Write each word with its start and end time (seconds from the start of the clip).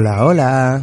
Hola, 0.00 0.24
hola. 0.24 0.82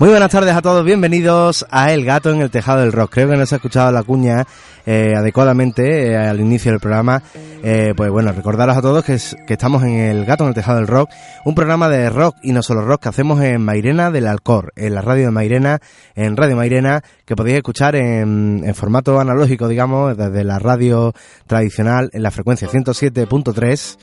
Muy 0.00 0.08
buenas 0.08 0.32
tardes 0.32 0.52
a 0.52 0.60
todos, 0.60 0.84
bienvenidos 0.84 1.64
a 1.70 1.92
El 1.92 2.04
Gato 2.04 2.32
en 2.32 2.40
el 2.40 2.50
Tejado 2.50 2.80
del 2.80 2.90
Rock. 2.90 3.12
Creo 3.12 3.30
que 3.30 3.36
no 3.36 3.46
se 3.46 3.54
ha 3.54 3.58
escuchado 3.58 3.92
la 3.92 4.02
cuña 4.02 4.44
eh, 4.84 5.14
adecuadamente 5.16 6.08
eh, 6.08 6.16
al 6.16 6.40
inicio 6.40 6.72
del 6.72 6.80
programa. 6.80 7.22
Eh, 7.62 7.94
pues 7.96 8.10
bueno, 8.10 8.32
recordaros 8.32 8.76
a 8.76 8.82
todos 8.82 9.04
que, 9.04 9.14
estamos 9.14 9.84
en 9.84 9.92
El 9.92 10.24
Gato 10.24 10.42
en 10.42 10.48
el 10.48 10.54
Tejado 10.56 10.78
del 10.78 10.88
Rock, 10.88 11.10
un 11.44 11.54
programa 11.54 11.88
de 11.88 12.10
rock 12.10 12.38
y 12.42 12.50
no 12.50 12.60
solo 12.60 12.82
rock 12.82 13.02
que 13.04 13.08
hacemos 13.10 13.40
en 13.40 13.62
Mairena 13.62 14.10
del 14.10 14.26
Alcor, 14.26 14.72
en 14.74 14.96
la 14.96 15.00
radio 15.00 15.26
de 15.26 15.30
Mairena, 15.30 15.78
en 16.16 16.36
Radio 16.36 16.56
Mairena, 16.56 17.04
que 17.24 17.36
podéis 17.36 17.58
escuchar 17.58 17.94
en, 17.94 18.62
en 18.64 18.74
formato 18.74 19.20
analógico, 19.20 19.68
digamos, 19.68 20.16
desde 20.16 20.42
la 20.42 20.58
radio 20.58 21.14
tradicional 21.46 22.10
en 22.12 22.24
la 22.24 22.32
frecuencia 22.32 22.68
107.3 22.68 23.96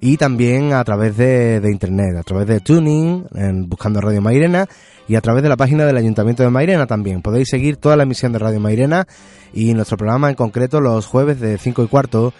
y 0.00 0.16
también 0.16 0.72
a 0.72 0.82
través 0.82 1.16
de, 1.16 1.60
de, 1.60 1.70
internet, 1.70 2.16
a 2.16 2.22
través 2.22 2.46
de 2.46 2.60
Tuning, 2.60 3.26
en, 3.34 3.68
buscando 3.68 4.00
Radio 4.00 4.22
Mairena 4.22 4.66
y 5.06 5.16
a 5.16 5.20
través 5.20 5.42
de 5.42 5.48
la 5.48 5.56
página 5.56 5.84
del 5.84 5.96
Ayuntamiento 5.96 6.42
de 6.42 6.50
Mairena 6.50 6.86
también. 6.86 7.20
Podéis 7.20 7.48
seguir 7.48 7.76
toda 7.76 7.96
la 7.96 8.04
emisión 8.04 8.32
de 8.32 8.38
Radio 8.38 8.60
Mairena 8.60 9.06
y 9.52 9.74
nuestro 9.74 9.96
programa 9.98 10.30
en 10.30 10.36
concreto 10.36 10.80
los 10.80 11.06
jueves 11.06 11.38
de 11.40 11.58
5 11.58 11.84
y 11.84 11.88
cuarto. 11.88 12.32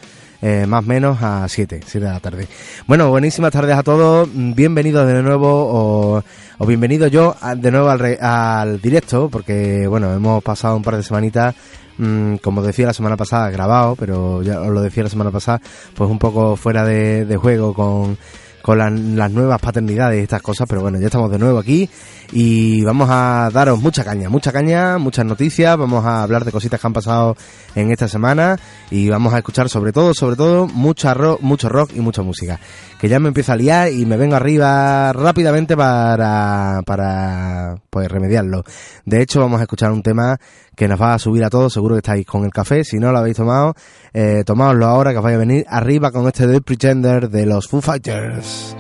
Eh, 0.43 0.65
más 0.67 0.85
o 0.85 0.89
menos 0.89 1.19
a 1.21 1.47
7, 1.47 1.81
7 1.85 2.07
de 2.07 2.13
la 2.13 2.21
tarde. 2.21 2.49
Bueno, 2.87 3.11
buenísimas 3.11 3.53
tardes 3.53 3.77
a 3.77 3.83
todos, 3.83 4.27
bienvenidos 4.33 5.07
de 5.07 5.23
nuevo 5.23 6.23
o, 6.59 6.67
bienvenido 6.67 7.09
yo 7.09 7.37
de 7.57 7.71
nuevo 7.71 7.91
al, 7.91 7.99
re, 7.99 8.19
al 8.19 8.81
directo, 8.81 9.29
porque 9.29 9.87
bueno, 9.87 10.15
hemos 10.15 10.43
pasado 10.43 10.77
un 10.77 10.83
par 10.83 10.97
de 10.97 11.03
semanitas 11.03 11.55
mmm, 11.99 12.37
como 12.37 12.63
decía 12.63 12.87
la 12.87 12.95
semana 12.95 13.17
pasada, 13.17 13.51
grabado, 13.51 13.97
pero 13.97 14.43
ya 14.43 14.61
os 14.63 14.69
lo 14.69 14.81
decía 14.81 15.03
la 15.03 15.11
semana 15.11 15.31
pasada, 15.31 15.61
pues 15.95 16.11
un 16.11 16.19
poco 16.19 16.57
fuera 16.57 16.85
de, 16.85 17.37
juego 17.37 17.75
con, 17.75 18.17
con 18.63 18.79
la, 18.79 18.89
las 18.89 19.31
nuevas 19.31 19.61
paternidades 19.61 20.21
y 20.21 20.23
estas 20.23 20.41
cosas, 20.43 20.67
pero 20.69 20.81
bueno, 20.81 20.99
ya 20.99 21.07
estamos 21.07 21.31
de 21.31 21.39
nuevo 21.39 21.59
aquí 21.59 21.89
y 22.33 22.83
vamos 22.85 23.09
a 23.11 23.51
daros 23.53 23.81
mucha 23.81 24.05
caña, 24.05 24.29
mucha 24.29 24.53
caña, 24.53 24.99
muchas 24.99 25.25
noticias, 25.25 25.77
vamos 25.77 26.05
a 26.05 26.23
hablar 26.23 26.45
de 26.45 26.53
cositas 26.53 26.81
que 26.81 26.87
han 26.87 26.93
pasado 26.93 27.37
en 27.75 27.91
esta 27.91 28.09
semana 28.09 28.57
y 28.91 29.09
vamos 29.09 29.35
a 29.35 29.39
escuchar 29.39 29.69
sobre 29.69 29.93
todo, 29.93 30.15
sobre 30.15 30.37
todo, 30.37 30.69
mucha 30.69 31.15
rock, 31.15 31.41
mucho 31.43 31.69
rock 31.69 31.91
y 31.95 32.01
mucha 32.01 32.23
música. 32.23 32.61
Que 33.01 33.09
ya 33.09 33.19
me 33.19 33.29
empiezo 33.29 33.53
a 33.53 33.57
liar 33.57 33.91
y 33.93 34.07
me 34.07 34.17
vengo 34.17 34.37
arriba 34.37 35.13
rápidamente 35.13 35.77
para, 35.77 36.83
para 36.85 37.77
pues 37.89 38.09
remediarlo. 38.09 38.63
De 39.05 39.23
hecho, 39.23 39.41
vamos 39.41 39.59
a 39.61 39.63
escuchar 39.63 39.91
un 39.91 40.03
tema 40.03 40.39
que 40.77 40.87
nos 40.87 41.01
va 41.01 41.15
a 41.15 41.19
subir 41.19 41.45
a 41.45 41.51
todos, 41.51 41.73
seguro 41.73 41.97
que 41.97 42.01
estáis 42.01 42.27
con 42.27 42.45
el 42.45 42.51
café, 42.51 42.85
si 42.85 42.99
no 42.99 43.11
lo 43.13 43.19
habéis 43.19 43.37
tomado, 43.37 43.75
eh, 44.13 44.45
tomáoslo 44.47 44.87
ahora 44.87 45.13
que 45.13 45.19
os 45.19 45.25
vaya 45.25 45.37
a 45.37 45.41
venir 45.41 45.65
arriba 45.69 46.11
con 46.11 46.27
este 46.27 46.47
The 46.47 46.61
Pretender 46.61 47.29
de 47.29 47.47
los 47.47 47.69
Foo 47.69 47.81
Fighters. 47.81 48.77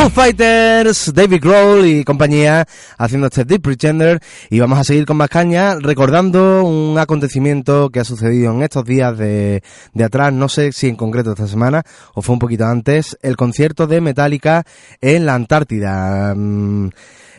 Foo 0.00 0.08
Fighters, 0.08 1.12
David 1.12 1.42
Grohl 1.42 1.84
y 1.84 2.04
compañía 2.04 2.66
haciendo 2.96 3.26
este 3.26 3.44
Deep 3.44 3.60
Pretender. 3.60 4.18
Y 4.48 4.58
vamos 4.58 4.78
a 4.78 4.84
seguir 4.84 5.04
con 5.04 5.18
más 5.18 5.28
caña 5.28 5.74
recordando 5.78 6.64
un 6.64 6.98
acontecimiento 6.98 7.90
que 7.90 8.00
ha 8.00 8.04
sucedido 8.04 8.50
en 8.50 8.62
estos 8.62 8.86
días 8.86 9.18
de, 9.18 9.62
de 9.92 10.04
atrás, 10.04 10.32
no 10.32 10.48
sé 10.48 10.72
si 10.72 10.88
en 10.88 10.96
concreto 10.96 11.32
esta 11.32 11.46
semana 11.46 11.82
o 12.14 12.22
fue 12.22 12.32
un 12.32 12.38
poquito 12.38 12.64
antes, 12.64 13.18
el 13.20 13.36
concierto 13.36 13.86
de 13.86 14.00
Metallica 14.00 14.64
en 15.02 15.26
la 15.26 15.34
Antártida. 15.34 16.34
Mm, 16.34 16.88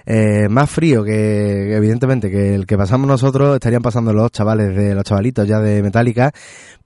eh, 0.05 0.47
más 0.49 0.69
frío 0.69 1.03
que 1.03 1.75
evidentemente 1.75 2.29
que 2.29 2.55
el 2.55 2.65
que 2.65 2.77
pasamos 2.77 3.07
nosotros 3.07 3.55
estarían 3.55 3.81
pasando 3.81 4.13
los 4.13 4.31
chavales 4.31 4.75
de 4.75 4.95
los 4.95 5.03
chavalitos 5.03 5.47
ya 5.47 5.59
de 5.59 5.81
Metallica 5.83 6.31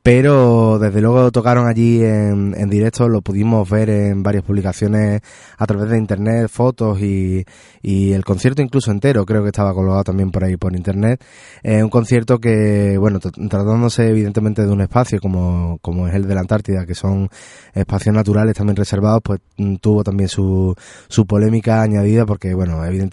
pero 0.06 0.78
desde 0.78 1.02
luego 1.02 1.32
tocaron 1.32 1.68
allí 1.68 2.04
en, 2.04 2.54
en, 2.56 2.70
directo, 2.70 3.10
lo 3.10 3.24
pudimos 3.24 3.68
ver 3.68 3.90
en 3.90 4.22
varias 4.22 4.44
publicaciones 4.44 5.22
a 5.58 5.66
través 5.66 5.90
de 5.90 5.98
internet, 5.98 6.48
fotos 6.48 7.02
y, 7.02 7.44
y 7.82 8.14
el 8.14 8.24
concierto 8.24 8.62
incluso 8.62 8.92
entero, 8.92 9.26
creo 9.26 9.42
que 9.42 9.48
estaba 9.48 9.74
colgado 9.74 10.04
también 10.04 10.30
por 10.30 10.44
ahí 10.44 10.58
por 10.58 10.76
internet. 10.76 11.24
Eh, 11.64 11.82
un 11.82 11.90
concierto 11.90 12.38
que, 12.38 13.00
bueno, 13.00 13.20
tratándose 13.20 14.08
evidentemente 14.08 14.62
de 14.62 14.72
un 14.72 14.82
espacio 14.82 15.20
como, 15.20 15.80
como 15.82 16.08
es 16.08 16.14
el 16.14 16.28
de 16.28 16.36
la 16.36 16.42
Antártida, 16.42 16.86
que 16.86 16.94
son 16.94 17.28
espacios 17.74 18.14
naturales 18.14 18.56
también 18.56 18.76
reservados, 18.76 19.22
pues 19.24 19.40
mm, 19.58 19.78
tuvo 19.78 20.04
también 20.04 20.30
su, 20.30 20.76
su 21.08 21.26
polémica 21.26 21.82
añadida 21.82 22.28
porque, 22.28 22.54
bueno, 22.54 22.86
evidentemente 22.86 23.05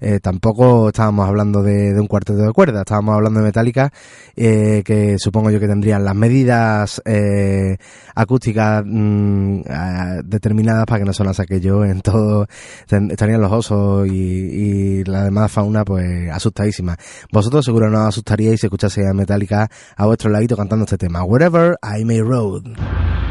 eh, 0.00 0.20
tampoco 0.20 0.88
estábamos 0.88 1.28
hablando 1.28 1.62
de, 1.62 1.98
un 1.98 2.06
cuarteto 2.06 2.38
de 2.38 2.52
cuerda, 2.52 2.80
estábamos 2.80 3.14
hablando 3.14 3.40
de 3.40 3.46
Metallica, 3.46 3.92
eh, 4.36 4.82
que 4.84 5.18
supongo 5.18 5.50
yo 5.50 5.60
que 5.60 5.66
tendría 5.66 5.98
las 5.98 6.14
medidas 6.14 7.02
eh, 7.04 7.76
acústicas 8.14 8.82
mm, 8.84 9.60
determinadas 10.24 10.86
para 10.86 11.00
que 11.00 11.04
no 11.04 11.12
sonase 11.12 11.42
aquello 11.42 11.84
en 11.84 12.00
todo, 12.00 12.46
estarían 12.88 13.40
los 13.40 13.52
osos 13.52 14.06
y, 14.08 15.04
la 15.04 15.24
demás 15.24 15.50
fauna 15.50 15.84
pues 15.84 16.30
asustadísima. 16.30 16.96
Vosotros 17.32 17.64
seguro 17.64 17.88
no 17.88 18.00
os 18.02 18.08
asustaríais 18.08 18.60
si 18.60 18.66
escuchase 18.66 19.06
a 19.06 19.12
Metallica 19.12 19.68
a 19.96 20.06
vuestro 20.06 20.30
ladito 20.30 20.56
cantando 20.56 20.84
este 20.84 20.98
tema, 20.98 21.24
Wherever 21.24 21.76
I 21.82 22.04
May 22.04 22.20
Road. 22.20 23.27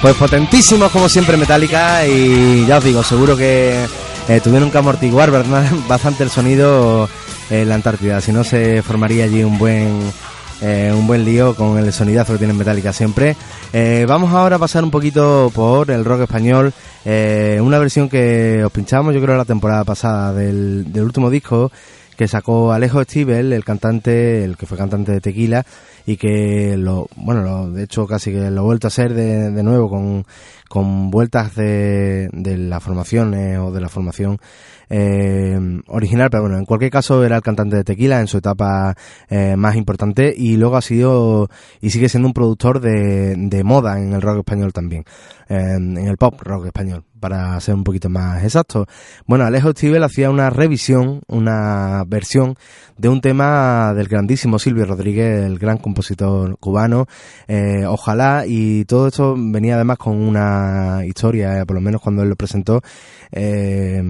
Pues 0.00 0.14
potentísimos 0.16 0.92
como 0.92 1.08
siempre 1.08 1.36
Metallica 1.36 2.06
y 2.06 2.66
ya 2.66 2.78
os 2.78 2.84
digo, 2.84 3.02
seguro 3.02 3.36
que 3.36 3.86
eh, 4.28 4.40
tuvieron 4.42 4.70
que 4.70 4.78
amortiguar 4.78 5.30
¿verdad? 5.30 5.70
bastante 5.88 6.22
el 6.22 6.30
sonido 6.30 7.08
en 7.50 7.68
la 7.68 7.76
Antártida, 7.76 8.20
si 8.20 8.30
no 8.30 8.44
se 8.44 8.82
formaría 8.82 9.24
allí 9.24 9.42
un 9.42 9.58
buen 9.58 10.00
eh, 10.60 10.92
un 10.94 11.06
buen 11.06 11.24
lío 11.24 11.54
con 11.54 11.78
el 11.78 11.92
sonidazo 11.92 12.32
que 12.32 12.38
tiene 12.38 12.52
Metallica 12.52 12.92
siempre. 12.92 13.36
Eh, 13.72 14.04
vamos 14.08 14.32
ahora 14.32 14.56
a 14.56 14.58
pasar 14.58 14.84
un 14.84 14.90
poquito 14.90 15.50
por 15.54 15.90
el 15.90 16.04
rock 16.04 16.22
español, 16.22 16.72
una 17.04 17.78
versión 17.78 18.08
que 18.08 18.62
os 18.64 18.72
pinchamos 18.72 19.14
yo 19.14 19.22
creo 19.22 19.36
la 19.36 19.44
temporada 19.44 19.84
pasada 19.84 20.32
del, 20.32 20.92
del 20.92 21.04
último 21.04 21.30
disco 21.30 21.70
que 22.16 22.28
sacó 22.28 22.72
Alejo 22.72 23.02
Stivel, 23.02 23.52
el 23.52 23.64
cantante, 23.64 24.44
el 24.44 24.56
que 24.56 24.66
fue 24.66 24.78
cantante 24.78 25.12
de 25.12 25.20
Tequila, 25.20 25.64
y 26.06 26.16
que 26.16 26.76
lo, 26.76 27.08
bueno, 27.16 27.42
lo, 27.42 27.70
de 27.70 27.84
hecho 27.84 28.06
casi 28.06 28.30
que 28.32 28.50
lo 28.50 28.60
ha 28.60 28.64
vuelto 28.64 28.86
a 28.86 28.88
hacer 28.88 29.12
de, 29.12 29.50
de 29.50 29.62
nuevo 29.62 29.88
con, 29.88 30.24
con 30.68 31.10
vueltas 31.10 31.54
de, 31.56 32.28
de 32.32 32.56
la 32.56 32.80
formación 32.80 33.34
eh, 33.34 33.58
o 33.58 33.72
de 33.72 33.80
la 33.80 33.88
formación 33.88 34.38
eh, 34.88 35.58
original, 35.88 36.28
pero 36.30 36.44
bueno, 36.44 36.58
en 36.58 36.64
cualquier 36.64 36.92
caso 36.92 37.24
era 37.24 37.36
el 37.36 37.42
cantante 37.42 37.76
de 37.76 37.84
Tequila 37.84 38.20
en 38.20 38.28
su 38.28 38.38
etapa 38.38 38.94
eh, 39.28 39.56
más 39.56 39.74
importante 39.74 40.32
y 40.36 40.56
luego 40.56 40.76
ha 40.76 40.82
sido 40.82 41.48
y 41.80 41.90
sigue 41.90 42.08
siendo 42.08 42.28
un 42.28 42.34
productor 42.34 42.80
de, 42.80 43.34
de 43.36 43.64
moda 43.64 43.98
en 43.98 44.12
el 44.12 44.22
rock 44.22 44.38
español 44.38 44.72
también, 44.72 45.04
eh, 45.48 45.74
en 45.76 45.98
el 45.98 46.16
pop 46.16 46.40
rock 46.40 46.66
español, 46.66 47.02
para 47.20 47.58
ser 47.60 47.74
un 47.74 47.84
poquito 47.84 48.08
más 48.08 48.42
exacto. 48.42 48.86
Bueno, 49.26 49.44
Alejo 49.44 49.70
Stivel 49.70 50.02
hacía 50.02 50.30
una 50.30 50.50
revisión, 50.50 51.20
una 51.28 52.04
versión 52.06 52.56
de 52.96 53.08
un 53.08 53.20
tema 53.20 53.92
del 53.94 54.08
grandísimo 54.08 54.58
Silvio 54.58 54.86
Rodríguez, 54.86 55.44
el 55.44 55.58
gran 55.58 55.78
compositor 55.78 56.58
cubano, 56.58 57.06
eh, 57.46 57.84
ojalá, 57.86 58.44
y 58.46 58.84
todo 58.86 59.08
esto 59.08 59.34
venía 59.36 59.74
además 59.74 59.98
con 59.98 60.16
una 60.16 61.02
historia, 61.04 61.64
por 61.66 61.76
lo 61.76 61.82
menos 61.82 62.00
cuando 62.00 62.22
él 62.22 62.28
lo 62.30 62.36
presentó, 62.36 62.82
eh, 63.32 64.02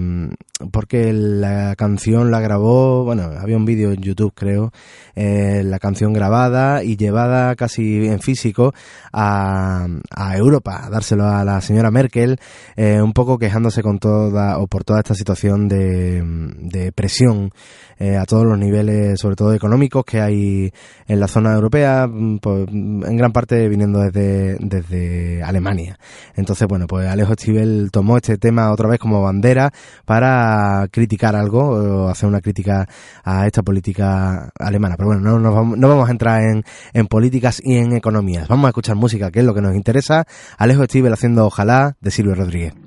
porque 0.71 1.13
la 1.13 1.75
canción 1.75 2.31
la 2.31 2.39
grabó, 2.39 3.03
bueno, 3.03 3.29
había 3.39 3.57
un 3.57 3.65
vídeo 3.65 3.91
en 3.91 4.01
YouTube 4.01 4.33
creo, 4.33 4.71
eh, 5.15 5.61
la 5.63 5.79
canción 5.79 6.13
grabada 6.13 6.83
y 6.83 6.97
llevada 6.97 7.55
casi 7.55 8.07
en 8.07 8.19
físico 8.19 8.73
a, 9.13 9.87
a 10.09 10.37
Europa, 10.37 10.85
a 10.85 10.89
dárselo 10.89 11.25
a 11.25 11.43
la 11.43 11.61
señora 11.61 11.91
Merkel, 11.91 12.39
eh, 12.75 13.01
un 13.01 13.13
poco 13.13 13.37
quejándose 13.37 13.83
con 13.83 13.99
toda 13.99 14.57
o 14.59 14.67
por 14.67 14.83
toda 14.83 14.99
esta 14.99 15.13
situación 15.13 15.67
de, 15.67 16.23
de 16.59 16.91
presión 16.91 17.51
eh, 17.99 18.15
a 18.15 18.25
todos 18.25 18.45
los 18.45 18.59
niveles, 18.59 19.19
sobre 19.19 19.35
todo 19.35 19.53
económicos, 19.53 20.05
que 20.05 20.21
hay 20.21 20.71
en 21.07 21.19
la 21.19 21.27
zona 21.27 21.53
europea, 21.53 22.07
pues, 22.41 22.67
en 22.67 23.17
gran 23.17 23.31
parte 23.31 23.67
viniendo 23.67 23.99
desde, 23.99 24.57
desde 24.59 25.41
Alemania. 25.41 25.97
Entonces, 26.35 26.67
bueno, 26.67 26.85
pues 26.85 27.07
Alejo 27.07 27.33
Stivel 27.33 27.89
tomó 27.91 28.17
este 28.17 28.37
tema 28.37 28.71
otra 28.71 28.87
vez 28.87 28.99
como 28.99 29.21
bandera 29.21 29.71
para 30.05 30.46
criticar 30.91 31.35
algo, 31.35 31.69
o 31.69 32.07
hacer 32.09 32.27
una 32.27 32.41
crítica 32.41 32.87
a 33.23 33.45
esta 33.45 33.63
política 33.63 34.49
alemana. 34.57 34.95
Pero 34.97 35.07
bueno, 35.07 35.39
no, 35.39 35.53
vamos, 35.53 35.77
no 35.77 35.89
vamos 35.89 36.07
a 36.07 36.11
entrar 36.11 36.41
en, 36.43 37.07
políticas 37.07 37.61
y 37.63 37.77
en 37.77 37.95
economías. 37.95 38.47
Vamos 38.47 38.65
a 38.65 38.69
escuchar 38.69 38.95
música, 38.95 39.31
que 39.31 39.39
es 39.39 39.45
lo 39.45 39.53
que 39.53 39.61
nos 39.61 39.75
interesa. 39.75 40.25
Alejo 40.57 40.83
Stivel 40.85 41.13
haciendo 41.13 41.45
Ojalá 41.45 41.95
de 42.01 42.11
Silvio 42.11 42.35
Rodríguez. 42.35 42.86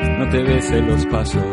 no 0.21 0.29
te 0.29 0.43
bese 0.43 0.79
los 0.81 1.03
pasos. 1.07 1.43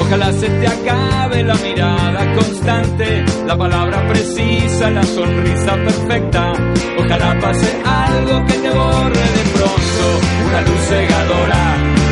Ojalá 0.00 0.32
se 0.32 0.48
te 0.48 0.66
acabe 0.68 1.42
la 1.42 1.54
mirada 1.56 2.34
constante, 2.34 3.24
la 3.44 3.56
palabra 3.56 4.06
precisa, 4.08 4.90
la 4.90 5.02
sonrisa 5.02 5.74
perfecta. 5.74 6.52
Ojalá 6.96 7.38
pase 7.40 7.68
algo 7.84 8.46
que 8.46 8.54
te 8.54 8.70
borre 8.70 9.26
de 9.38 9.44
pronto, 9.56 10.04
una 10.46 10.60
luz 10.62 10.80
cegadora, 10.92 11.62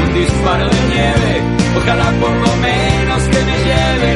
un 0.03 0.15
disparo 0.15 0.69
de 0.69 0.81
nieve. 0.93 1.33
Ojalá 1.79 2.11
por 2.21 2.35
lo 2.47 2.57
menos 2.67 3.23
que 3.33 3.41
me 3.49 3.57
lleve 3.69 4.16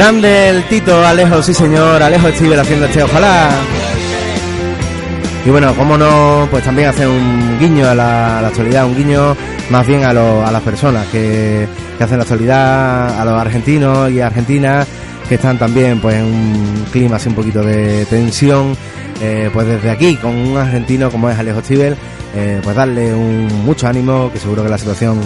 Grande 0.00 0.48
el 0.48 0.64
Tito, 0.64 1.04
Alejo, 1.04 1.42
sí 1.42 1.52
señor, 1.52 2.02
Alejo 2.02 2.28
Stivel 2.30 2.58
haciendo 2.58 2.86
este, 2.86 3.02
ojalá. 3.02 3.50
Y 5.44 5.50
bueno, 5.50 5.74
cómo 5.76 5.98
no, 5.98 6.48
pues 6.50 6.64
también 6.64 6.88
hace 6.88 7.06
un 7.06 7.58
guiño 7.60 7.86
a 7.86 7.94
la, 7.94 8.38
actualidad, 8.38 8.86
un 8.86 8.96
guiño 8.96 9.36
más 9.68 9.86
bien 9.86 10.04
a, 10.04 10.08
a 10.08 10.50
las 10.50 10.62
personas 10.62 11.06
que, 11.08 11.68
que 11.98 12.02
hacen 12.02 12.16
la 12.16 12.22
actualidad, 12.22 13.20
a 13.20 13.24
los 13.26 13.34
argentinos 13.34 14.10
y 14.10 14.22
argentinas 14.22 14.86
que 15.28 15.34
están 15.34 15.58
también 15.58 16.00
pues 16.00 16.16
en 16.16 16.24
un 16.24 16.86
clima 16.90 17.16
así 17.16 17.28
un 17.28 17.34
poquito 17.34 17.62
de 17.62 18.06
tensión. 18.06 18.74
Eh, 19.20 19.50
pues 19.52 19.66
desde 19.66 19.90
aquí, 19.90 20.16
con 20.16 20.34
un 20.34 20.56
argentino 20.56 21.10
como 21.10 21.28
es 21.28 21.38
Alejo 21.38 21.60
Stivel, 21.60 21.94
eh, 22.34 22.58
pues 22.64 22.74
darle 22.74 23.12
un 23.12 23.48
mucho 23.66 23.86
ánimo, 23.86 24.30
que 24.32 24.38
seguro 24.38 24.62
que 24.62 24.70
la 24.70 24.78
situación 24.78 25.20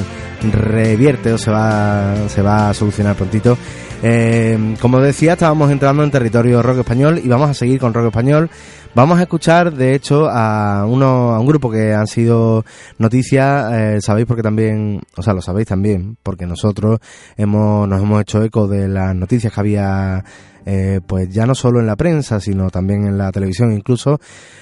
revierte 0.53 1.33
o 1.33 1.39
se 1.39 1.51
va, 1.51 2.29
se 2.29 2.43
va 2.43 2.71
a 2.71 2.75
solucionar 2.75 3.17
prontito. 3.17 3.57
Eh, 4.03 4.77
como 4.81 5.01
decía, 5.01 5.33
estábamos 5.33 5.71
entrando 5.71 6.05
en 6.05 6.11
territorio 6.11 6.63
rock 6.63 6.79
español 6.79 7.21
y 7.23 7.29
vamos 7.29 7.49
a 7.49 7.55
seguir 7.55 7.81
con 7.81 7.95
rock 7.95 8.07
español. 8.07 8.51
Vamos 8.95 9.19
a 9.19 9.23
escuchar, 9.23 9.73
de 9.73 9.95
hecho, 9.95 10.29
a, 10.31 10.87
uno, 10.87 11.35
a 11.35 11.41
un 11.41 11.47
grupo 11.47 11.69
que 11.69 11.93
han 11.93 12.07
sido 12.07 12.65
noticias, 12.99 13.73
eh, 13.73 13.99
sabéis 14.01 14.27
porque 14.27 14.43
también, 14.43 15.01
o 15.17 15.23
sea, 15.23 15.35
lo 15.35 15.43
sabéis 15.43 15.67
también, 15.67 16.17
porque 16.23 16.47
nosotros 16.47 17.01
hemos, 17.37 17.89
nos 17.89 18.01
hemos 18.01 18.21
hecho 18.21 18.45
eco 18.45 18.69
de 18.69 18.87
las 18.87 19.17
noticias 19.17 19.53
que 19.53 19.61
había 19.61 20.25
eh, 20.67 21.01
pues 21.07 21.29
ya 21.29 21.47
no 21.47 21.55
solo 21.55 21.81
en 21.81 21.87
la 21.87 21.97
prensa, 21.97 22.41
sino 22.41 22.71
también 22.71 23.07
en 23.07 23.19
la 23.19 23.31
televisión. 23.33 23.73
Incluso, 23.73 24.19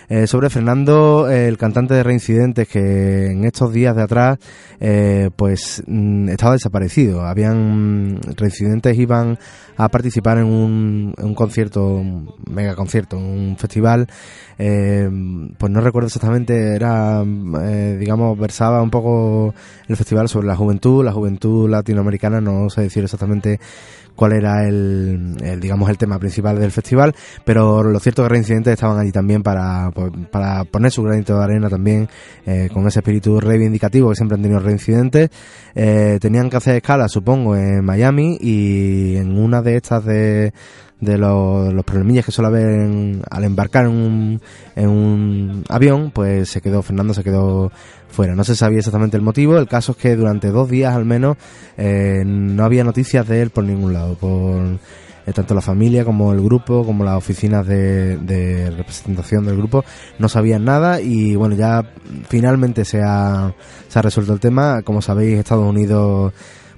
eh, 0.08 0.26
sobre 0.26 0.50
Fernando, 0.50 1.30
el 1.30 1.56
cantante 1.58 1.94
de 1.94 2.02
Reincidentes, 2.02 2.68
que 2.68 3.26
en 3.26 3.44
estos 3.44 3.72
días 3.72 3.94
de 3.94 4.02
atrás, 4.02 4.38
eh, 4.80 5.30
pues 5.36 5.82
mm, 5.86 6.28
estaba 6.30 6.54
desaparecido. 6.54 7.22
Habían, 7.22 8.20
Reincidentes 8.36 8.98
iban 8.98 9.38
a 9.76 9.88
participar 9.88 10.38
en 10.38 10.46
un, 10.46 11.14
en 11.16 11.24
un 11.24 11.34
concierto, 11.34 11.86
un 11.86 12.34
mega 12.50 12.74
concierto, 12.74 13.16
un 13.16 13.56
festival, 13.58 14.06
pues 14.56 15.72
no 15.72 15.80
recuerdo 15.80 16.06
exactamente, 16.06 16.76
era, 16.76 17.24
digamos, 17.24 18.38
versaba 18.38 18.80
un 18.80 18.90
poco 18.90 19.54
el 19.88 19.96
festival 19.96 20.28
sobre 20.28 20.46
la 20.46 20.54
juventud, 20.54 21.04
la 21.04 21.12
juventud 21.12 21.68
latinoamericana, 21.68 22.40
no 22.40 22.70
sé 22.70 22.82
decir 22.82 23.02
exactamente 23.02 23.58
cuál 24.14 24.32
era 24.32 24.66
el, 24.66 25.36
digamos 25.60 25.88
el 25.90 25.98
tema 25.98 26.18
principal 26.18 26.58
del 26.58 26.70
festival 26.70 27.14
pero 27.44 27.82
lo 27.82 27.98
cierto 28.00 28.22
es 28.22 28.28
que 28.28 28.34
Reincidentes 28.34 28.74
estaban 28.74 28.98
allí 28.98 29.12
también 29.12 29.42
para, 29.42 29.90
pues, 29.92 30.12
para 30.30 30.64
poner 30.64 30.90
su 30.90 31.02
granito 31.02 31.36
de 31.36 31.44
arena 31.44 31.68
también 31.68 32.08
eh, 32.46 32.68
con 32.72 32.86
ese 32.86 33.00
espíritu 33.00 33.40
reivindicativo 33.40 34.10
que 34.10 34.16
siempre 34.16 34.36
han 34.36 34.42
tenido 34.42 34.60
Reincidentes. 34.60 35.30
Eh, 35.74 36.18
tenían 36.20 36.50
que 36.50 36.56
hacer 36.56 36.76
escala 36.76 37.08
supongo 37.08 37.56
en 37.56 37.84
Miami 37.84 38.38
y 38.40 39.16
en 39.16 39.38
una 39.38 39.62
de 39.62 39.76
estas 39.76 40.04
de 40.04 40.52
de 41.02 41.18
los, 41.18 41.74
los 41.74 41.84
problemillas 41.84 42.24
que 42.24 42.30
suele 42.30 42.46
haber 42.46 43.22
al 43.28 43.44
embarcar 43.44 43.86
en 43.86 44.40
un, 44.88 45.64
avión, 45.68 46.12
pues 46.12 46.48
se 46.48 46.60
quedó, 46.60 46.80
Fernando 46.80 47.12
se 47.12 47.24
quedó 47.24 47.72
fuera. 48.08 48.36
No 48.36 48.44
se 48.44 48.54
sabía 48.54 48.78
exactamente 48.78 49.16
el 49.16 49.22
motivo, 49.22 49.58
el 49.58 49.66
caso 49.66 49.92
es 49.92 49.98
que 49.98 50.14
durante 50.14 50.48
dos 50.48 50.70
días 50.70 50.94
al 50.94 51.04
menos 51.04 51.36
eh, 51.76 52.22
no 52.24 52.64
había 52.64 52.84
noticias 52.84 53.26
de 53.26 53.42
él 53.42 53.50
por 53.50 53.64
ningún 53.64 53.92
lado, 53.92 54.14
por 54.14 54.78
eh, 55.26 55.32
tanto 55.32 55.54
la 55.54 55.60
familia 55.60 56.04
como 56.04 56.32
el 56.32 56.40
grupo, 56.40 56.86
como 56.86 57.04
las 57.04 57.16
oficinas 57.16 57.66
de, 57.66 58.16
de, 58.18 58.70
representación 58.70 59.44
del 59.44 59.56
grupo, 59.56 59.84
no 60.20 60.28
sabían 60.28 60.64
nada 60.64 61.00
y 61.00 61.34
bueno, 61.34 61.56
ya 61.56 61.84
finalmente 62.28 62.84
se 62.84 63.02
ha, 63.02 63.52
se 63.88 63.98
ha 63.98 64.02
resuelto 64.02 64.32
el 64.34 64.40
tema. 64.40 64.82
Como 64.82 65.02
sabéis, 65.02 65.40
Estados 65.40 65.68
Unidos 65.68 66.32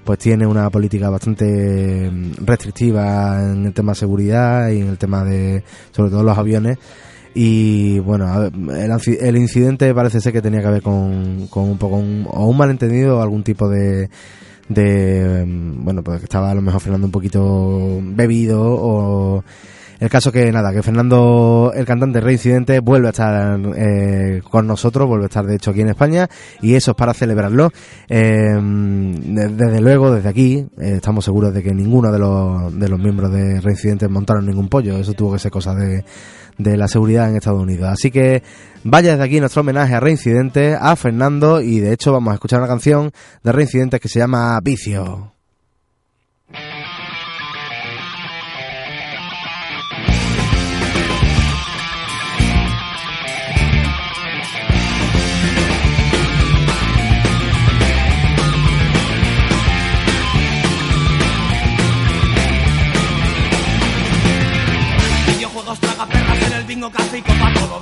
pues 0.05 0.19
tiene 0.19 0.45
una 0.45 0.69
política 0.69 1.09
bastante 1.09 2.09
mm, 2.09 2.45
restrictiva 2.45 3.41
en 3.41 3.65
el 3.65 3.73
tema 3.73 3.91
de 3.93 3.97
seguridad 3.97 4.69
y 4.69 4.79
en 4.79 4.87
el 4.87 4.97
tema 4.97 5.25
de, 5.25 5.63
sobre 5.91 6.11
todo 6.11 6.23
los 6.23 6.37
aviones. 6.37 6.77
Y 7.33 7.99
bueno, 7.99 8.45
el, 8.45 9.17
el 9.19 9.37
incidente 9.37 9.93
parece 9.93 10.21
ser 10.21 10.31
que 10.31 10.41
tenía 10.41 10.61
que 10.61 10.69
ver 10.69 10.81
con, 10.81 11.47
con 11.47 11.63
un 11.65 11.77
poco 11.77 11.97
un, 11.97 12.25
o 12.29 12.45
un 12.45 12.55
malentendido 12.55 13.17
o 13.17 13.21
algún 13.21 13.43
tipo 13.43 13.67
de, 13.67 14.09
de, 14.69 15.43
mm, 15.45 15.83
bueno, 15.83 16.03
pues 16.03 16.19
que 16.19 16.25
estaba 16.25 16.51
a 16.51 16.55
lo 16.55 16.61
mejor 16.61 16.81
Fernando 16.81 17.07
un 17.07 17.11
poquito 17.11 17.99
bebido 18.01 18.61
o 18.63 19.43
el 19.99 20.09
caso 20.09 20.31
que 20.31 20.51
nada, 20.51 20.73
que 20.73 20.83
Fernando, 20.83 21.71
el 21.75 21.85
cantante 21.85 22.19
Reincidente, 22.19 22.79
vuelve 22.79 23.07
a 23.07 23.11
estar 23.11 23.59
eh, 23.75 24.41
con 24.49 24.67
nosotros, 24.67 25.07
vuelve 25.07 25.25
a 25.25 25.27
estar 25.27 25.45
de 25.45 25.55
hecho 25.55 25.71
aquí 25.71 25.81
en 25.81 25.89
España 25.89 26.27
y 26.61 26.75
eso 26.75 26.91
es 26.91 26.97
para 26.97 27.13
celebrarlo. 27.13 27.71
Eh, 28.09 28.59
desde 28.61 29.81
luego, 29.81 30.11
desde 30.11 30.29
aquí, 30.29 30.65
eh, 30.79 30.95
estamos 30.95 31.25
seguros 31.25 31.53
de 31.53 31.63
que 31.63 31.73
ninguno 31.73 32.11
de 32.11 32.19
los, 32.19 32.77
de 32.77 32.89
los 32.89 32.99
miembros 32.99 33.31
de 33.31 33.61
Reincidente 33.61 34.07
montaron 34.07 34.45
ningún 34.45 34.67
pollo, 34.67 34.97
eso 34.97 35.13
tuvo 35.13 35.33
que 35.33 35.39
ser 35.39 35.51
cosa 35.51 35.73
de, 35.73 36.03
de 36.57 36.77
la 36.77 36.87
seguridad 36.87 37.29
en 37.29 37.37
Estados 37.37 37.61
Unidos. 37.61 37.89
Así 37.89 38.11
que 38.11 38.43
vaya 38.83 39.11
desde 39.11 39.23
aquí 39.23 39.39
nuestro 39.39 39.61
homenaje 39.61 39.95
a 39.95 39.99
Reincidente, 39.99 40.75
a 40.79 40.95
Fernando 40.95 41.61
y 41.61 41.79
de 41.79 41.93
hecho 41.93 42.11
vamos 42.11 42.31
a 42.31 42.35
escuchar 42.35 42.59
una 42.59 42.67
canción 42.67 43.11
de 43.43 43.51
Reincidente 43.51 43.99
que 43.99 44.09
se 44.09 44.19
llama 44.19 44.59
Vicio. 44.61 45.34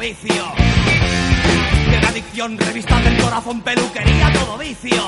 Vicio. 0.04 0.44
La 2.02 2.10
adicción, 2.10 2.58
revista 2.58 3.00
del 3.00 3.16
corazón, 3.24 3.62
peluquería, 3.62 4.34
todo 4.34 4.58
vicio. 4.58 5.02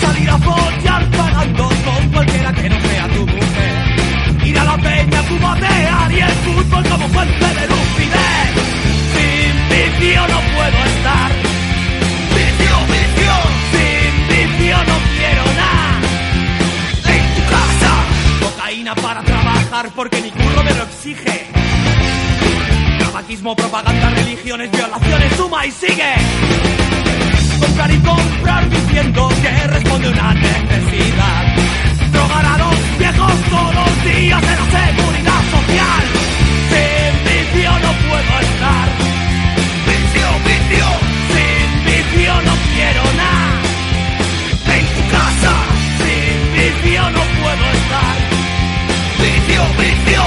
Salir 0.00 0.28
a 0.28 0.38
follar 0.38 1.08
pagando 1.12 1.68
con 1.86 2.08
cualquiera 2.10 2.52
que 2.52 2.68
no 2.68 2.80
sea 2.80 3.08
tu 3.08 3.26
mujer. 3.26 4.44
Ir 4.44 4.58
a 4.58 4.64
la 4.64 4.76
peña, 4.78 5.22
cubatear 5.28 6.12
y 6.12 6.20
el 6.20 6.34
fútbol 6.46 6.88
como 6.88 7.08
fuente 7.10 7.46
de 7.58 7.64
lucidez. 7.72 8.50
Sin 9.14 9.54
vicio 9.70 10.20
no 10.32 10.40
puedo 10.56 10.78
estar. 10.92 11.30
Vicio, 12.38 12.76
vicio. 12.94 13.34
Sin 13.72 14.12
vicio 14.32 14.76
no 14.90 14.96
quiero 15.16 15.44
nada. 15.62 16.00
En 17.14 17.24
tu 17.36 17.42
casa. 17.54 17.92
Cocaína 18.40 18.94
para 18.96 19.22
trabajar 19.22 19.90
porque 19.94 20.20
mi 20.22 20.30
curro 20.32 20.64
me 20.64 20.74
lo 20.74 20.82
exige 20.82 21.47
propaganda, 23.36 24.10
religiones, 24.10 24.70
violaciones, 24.70 25.36
suma 25.36 25.66
y 25.66 25.70
sigue. 25.70 26.14
Comprar 27.60 27.90
y 27.90 27.98
comprar 27.98 28.70
diciendo 28.70 29.28
que 29.42 29.66
responde 29.66 30.08
una 30.08 30.34
necesidad. 30.34 31.56
Drogar 32.10 32.46
a 32.46 32.58
los 32.58 32.98
viejos 32.98 33.32
todos 33.50 33.74
los 33.74 34.04
días 34.04 34.42
en 34.42 34.56
la 34.56 34.66
seguridad 34.78 35.42
social. 35.56 36.04
Sin 36.70 37.12
vicio 37.28 37.70
no 37.70 37.92
puedo 38.08 38.32
estar. 38.48 38.88
Vicio, 39.88 40.28
vicio. 40.48 40.86
Sin 41.34 41.84
vicio 41.84 42.32
no 42.42 42.54
quiero 42.74 43.02
nada. 43.12 43.60
En 44.74 44.86
tu 44.94 45.02
casa. 45.10 45.54
Sin 45.98 46.52
vicio 46.54 47.02
no 47.10 47.20
puedo 47.42 47.64
estar. 47.76 48.16
Vicio, 49.20 49.62
vicio. 49.78 50.17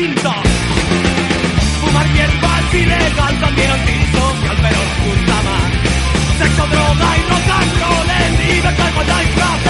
distinto. 0.00 0.32
Fumar 1.80 2.06
hierba 2.12 2.60
es 2.60 2.74
ilegal, 2.74 3.40
también 3.40 3.70
antisocial, 3.70 4.56
pero 4.62 4.80
os 4.80 5.44
más. 5.44 5.72
Sexo, 6.38 6.66
droga 6.66 7.18
y 7.18 7.22
rock 7.28 7.50
and 7.58 7.80
roll 7.80 8.10
en 8.10 8.54
libertad, 8.54 8.88
igualdad 8.88 9.22
y. 9.22 9.69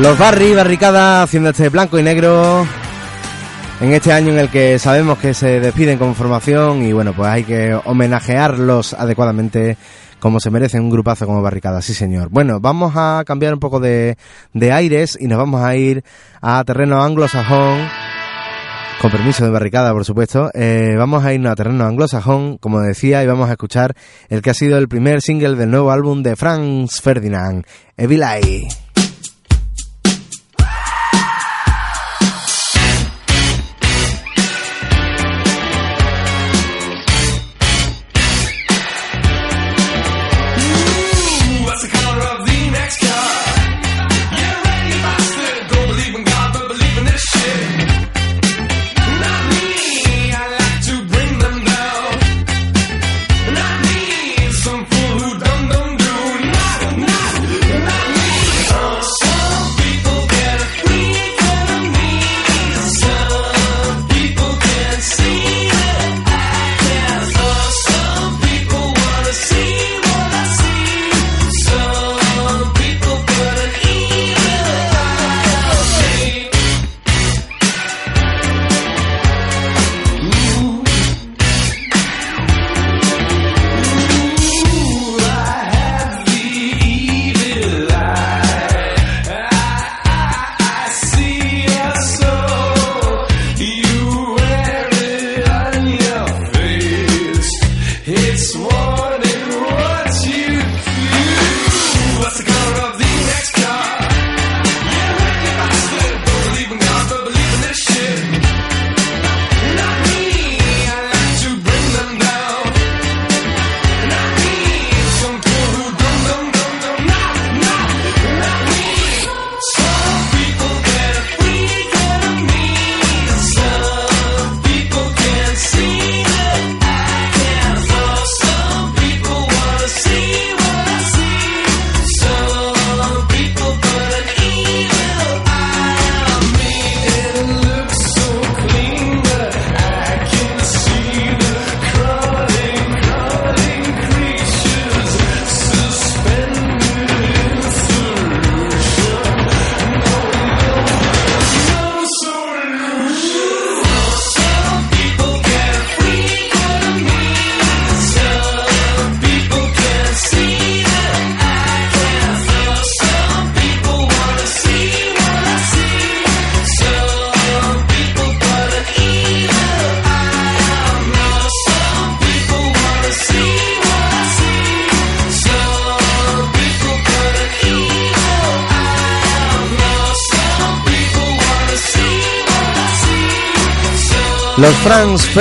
Los 0.00 0.18
Barry 0.18 0.54
Barricada 0.54 1.22
haciendo 1.22 1.50
este 1.50 1.68
blanco 1.68 1.98
y 1.98 2.02
negro 2.02 2.66
en 3.82 3.92
este 3.92 4.14
año 4.14 4.32
en 4.32 4.38
el 4.38 4.48
que 4.48 4.78
sabemos 4.78 5.18
que 5.18 5.34
se 5.34 5.60
despiden 5.60 5.98
con 5.98 6.14
formación 6.14 6.82
y 6.82 6.94
bueno, 6.94 7.12
pues 7.12 7.28
hay 7.28 7.44
que 7.44 7.78
homenajearlos 7.84 8.94
adecuadamente 8.94 9.76
como 10.18 10.40
se 10.40 10.50
merece 10.50 10.80
un 10.80 10.88
grupazo 10.88 11.26
como 11.26 11.42
Barricada, 11.42 11.82
sí 11.82 11.92
señor. 11.92 12.30
Bueno, 12.30 12.60
vamos 12.60 12.94
a 12.96 13.24
cambiar 13.26 13.52
un 13.52 13.60
poco 13.60 13.78
de, 13.78 14.16
de 14.54 14.72
aires 14.72 15.18
y 15.20 15.26
nos 15.26 15.36
vamos 15.36 15.62
a 15.62 15.76
ir 15.76 16.02
a 16.40 16.64
terreno 16.64 17.02
anglosajón. 17.02 17.86
Con 19.02 19.10
permiso 19.10 19.44
de 19.44 19.50
barricada, 19.50 19.92
por 19.92 20.04
supuesto, 20.04 20.50
eh, 20.52 20.94
vamos 20.98 21.24
a 21.24 21.32
irnos 21.32 21.52
a 21.52 21.56
terreno 21.56 21.86
anglosajón, 21.86 22.58
como 22.58 22.80
decía, 22.80 23.22
y 23.22 23.26
vamos 23.26 23.48
a 23.48 23.52
escuchar 23.52 23.94
el 24.28 24.42
que 24.42 24.50
ha 24.50 24.54
sido 24.54 24.76
el 24.76 24.88
primer 24.88 25.22
single 25.22 25.56
del 25.56 25.70
nuevo 25.70 25.90
álbum 25.90 26.22
de 26.22 26.36
Franz 26.36 27.00
Ferdinand, 27.00 27.64
Evil 27.96 28.22
Eye. 28.22 28.68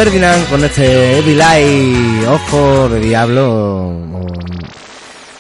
Ferdinand 0.02 0.50
con 0.50 0.64
este 0.64 1.18
Evil 1.18 1.42
Eye, 1.42 2.26
ojo 2.26 2.88
de 2.88 3.02
diablo 3.02 4.22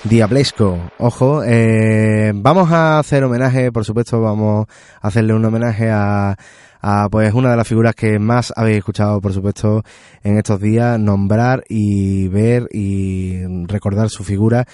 diablesco, 0.03 0.77
ojo. 0.97 1.45
Eh, 1.45 2.33
vamos 2.35 2.69
a 2.69 2.99
hacer 2.99 3.23
homenaje, 3.23 3.71
por 3.71 3.85
supuesto, 3.85 4.19
vamos 4.19 4.67
a 5.01 5.07
hacerle 5.07 5.33
un 5.33 5.45
homenaje 5.45 5.89
a, 5.89 6.35
a 6.81 7.07
pues 7.09 7.33
una 7.33 7.51
de 7.51 7.55
las 7.55 7.69
figuras 7.69 7.95
que 7.95 8.19
más 8.19 8.51
habéis 8.53 8.79
escuchado, 8.79 9.21
por 9.21 9.31
supuesto, 9.31 9.81
en 10.23 10.37
estos 10.37 10.59
días, 10.59 10.99
nombrar 10.99 11.63
y 11.69 12.27
ver 12.27 12.67
y 12.73 13.63
recordar 13.65 14.09
su 14.09 14.25
figura. 14.25 14.65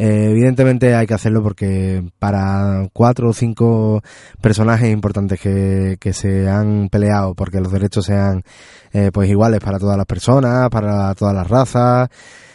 Eh, 0.00 0.30
evidentemente 0.30 0.94
hay 0.94 1.08
que 1.08 1.14
hacerlo 1.14 1.42
porque 1.42 2.04
para 2.20 2.88
cuatro 2.92 3.30
o 3.30 3.32
cinco 3.32 4.00
personajes 4.40 4.92
importantes 4.92 5.40
que, 5.40 5.96
que 5.98 6.12
se 6.12 6.48
han 6.48 6.88
peleado 6.88 7.34
porque 7.34 7.60
los 7.60 7.72
derechos 7.72 8.06
sean 8.06 8.44
eh, 8.92 9.10
pues 9.12 9.28
iguales 9.28 9.58
para 9.58 9.80
todas 9.80 9.96
las 9.96 10.06
personas, 10.06 10.70
para 10.70 11.12
todas 11.16 11.34
las 11.34 11.48
razas, 11.48 12.08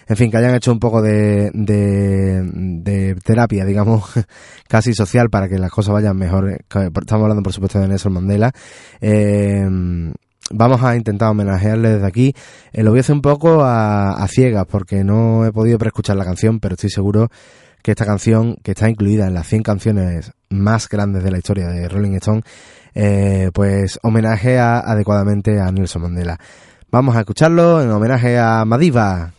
en 0.08 0.16
fin, 0.16 0.32
que 0.32 0.38
hayan 0.38 0.56
hecho 0.56 0.72
un 0.72 0.80
poco 0.80 1.02
de, 1.02 1.52
de, 1.54 2.44
de 2.54 3.16
terapia, 3.16 3.66
digamos, 3.66 4.04
casi 4.70 4.94
social 4.94 5.30
para 5.30 5.50
que 5.50 5.58
las 5.58 5.72
cosas 5.72 5.96
vayan 5.96 6.16
mejor. 6.16 6.50
Estamos 6.50 7.24
hablando, 7.24 7.44
por 7.44 7.52
supuesto, 7.52 7.80
de 7.80 7.89
Nelson 7.89 8.14
Mandela. 8.14 8.54
Eh, 9.02 9.68
vamos 10.54 10.82
a 10.84 10.95
intentar 10.95 11.30
homenajearle 11.30 11.93
desde 11.93 12.08
aquí. 12.08 12.36
Eh, 12.72 12.84
lo 12.84 12.91
voy 12.91 12.99
a 12.99 13.01
hacer 13.01 13.16
un 13.16 13.22
poco 13.22 13.64
a, 13.64 14.26
ciegas 14.30 14.66
porque 14.70 15.04
no 15.04 15.45
he 15.45 15.51
podido 15.51 15.78
preescuchar 15.78 16.16
la 16.16 16.26
canción, 16.26 16.60
pero 16.60 16.76
estoy 16.76 16.89
seguro 16.89 17.30
que 17.82 17.91
esta 17.91 18.06
canción, 18.06 18.56
que 18.64 18.72
está 18.72 18.89
incluida 18.89 19.28
en 19.28 19.34
las 19.34 19.47
100 19.47 19.64
canciones 19.64 20.32
más 20.49 20.88
grandes 20.88 21.24
de 21.24 21.32
la 21.32 21.38
historia 21.38 21.68
de 21.68 21.89
Rolling 21.89 22.14
Stone, 22.14 22.43
eh, 22.95 23.49
pues 23.54 23.99
homenajea 24.04 24.80
adecuadamente 24.80 25.60
a 25.60 25.72
Nelson 25.72 26.04
Mandela. 26.04 26.39
Vamos 26.89 27.16
a 27.16 27.22
escucharlo 27.22 27.82
en 27.82 27.89
homenaje 27.91 28.38
a 28.39 28.64
Madiba. 28.66 29.34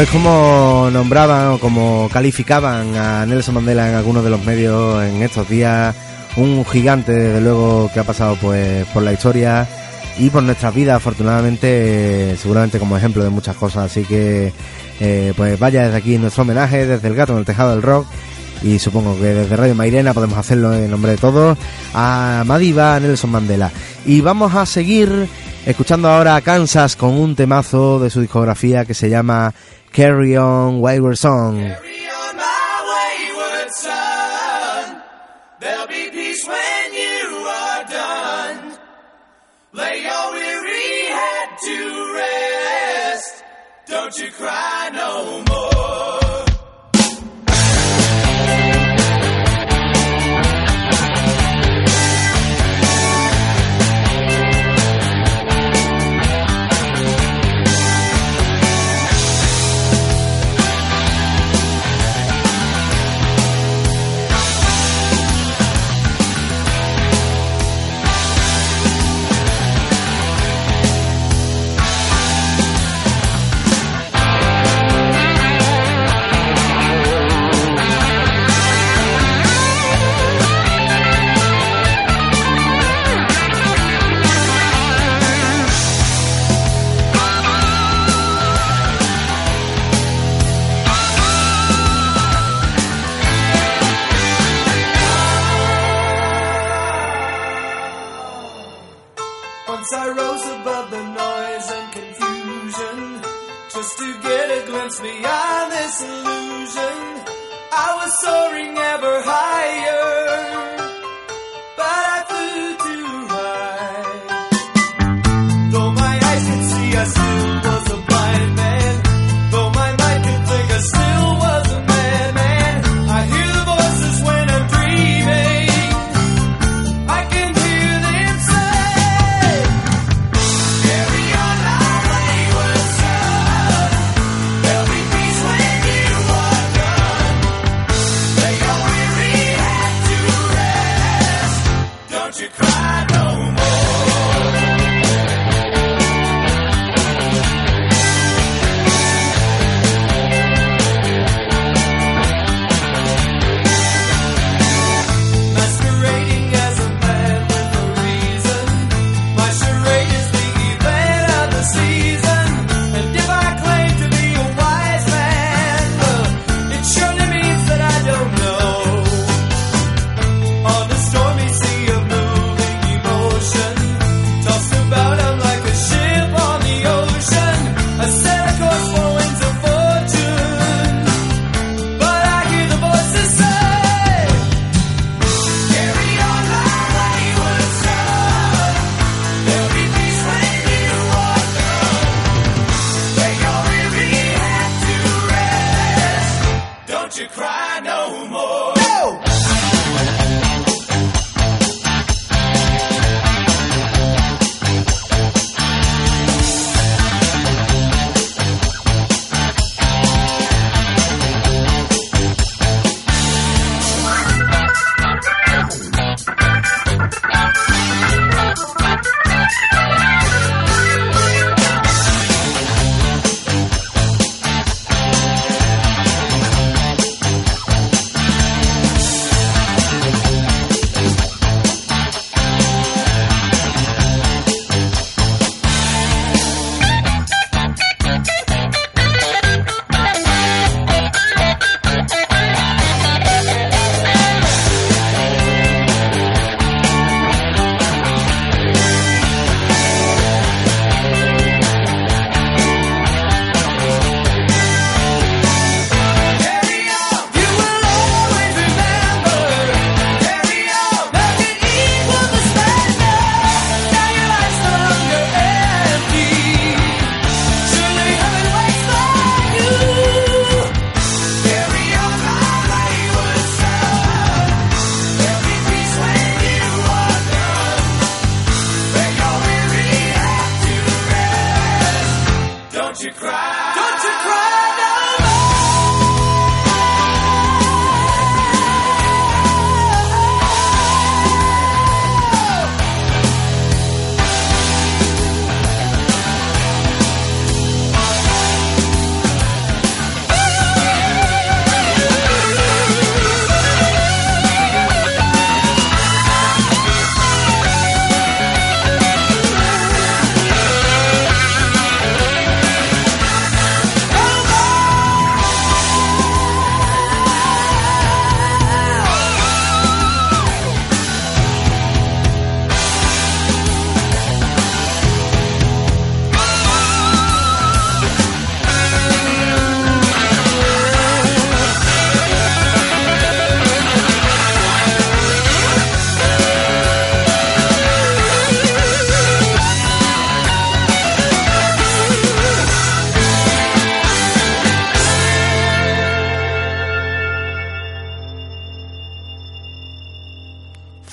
Pues 0.00 0.08
como 0.08 0.88
nombraban 0.90 1.48
o 1.48 1.58
como 1.58 2.08
calificaban 2.10 2.96
a 2.96 3.26
Nelson 3.26 3.56
Mandela 3.56 3.86
en 3.86 3.94
algunos 3.94 4.24
de 4.24 4.30
los 4.30 4.42
medios 4.46 5.04
en 5.04 5.20
estos 5.20 5.46
días, 5.46 5.94
un 6.38 6.64
gigante 6.64 7.12
desde 7.12 7.42
luego 7.42 7.90
que 7.92 8.00
ha 8.00 8.04
pasado 8.04 8.34
pues 8.40 8.86
por 8.94 9.02
la 9.02 9.12
historia 9.12 9.68
y 10.18 10.30
por 10.30 10.42
nuestras 10.42 10.74
vidas 10.74 10.96
afortunadamente, 10.96 12.34
seguramente 12.38 12.78
como 12.78 12.96
ejemplo 12.96 13.22
de 13.22 13.28
muchas 13.28 13.56
cosas, 13.56 13.90
así 13.90 14.04
que 14.04 14.54
eh, 15.00 15.34
pues 15.36 15.58
vaya 15.58 15.84
desde 15.84 15.98
aquí 15.98 16.16
nuestro 16.16 16.44
homenaje 16.44 16.86
desde 16.86 17.06
el 17.06 17.14
gato 17.14 17.34
en 17.34 17.40
el 17.40 17.44
tejado 17.44 17.72
del 17.72 17.82
rock 17.82 18.06
y 18.62 18.78
supongo 18.78 19.16
que 19.16 19.34
desde 19.34 19.54
Radio 19.54 19.74
Mairena 19.74 20.14
podemos 20.14 20.38
hacerlo 20.38 20.72
en 20.74 20.90
nombre 20.90 21.12
de 21.12 21.18
todos 21.18 21.58
a 21.92 22.42
Madiba, 22.46 22.96
a 22.96 23.00
Nelson 23.00 23.30
Mandela. 23.30 23.70
Y 24.06 24.22
vamos 24.22 24.54
a 24.54 24.64
seguir 24.64 25.28
Escuchando 25.70 26.08
ahora 26.08 26.34
a 26.34 26.40
Kansas 26.40 26.96
con 26.96 27.10
un 27.10 27.36
temazo 27.36 28.00
de 28.00 28.10
su 28.10 28.20
discografía 28.20 28.84
que 28.84 28.92
se 28.92 29.08
llama 29.08 29.54
Carry 29.92 30.36
On 30.36 30.80
Wayward 30.80 31.16
Song. 31.16 31.60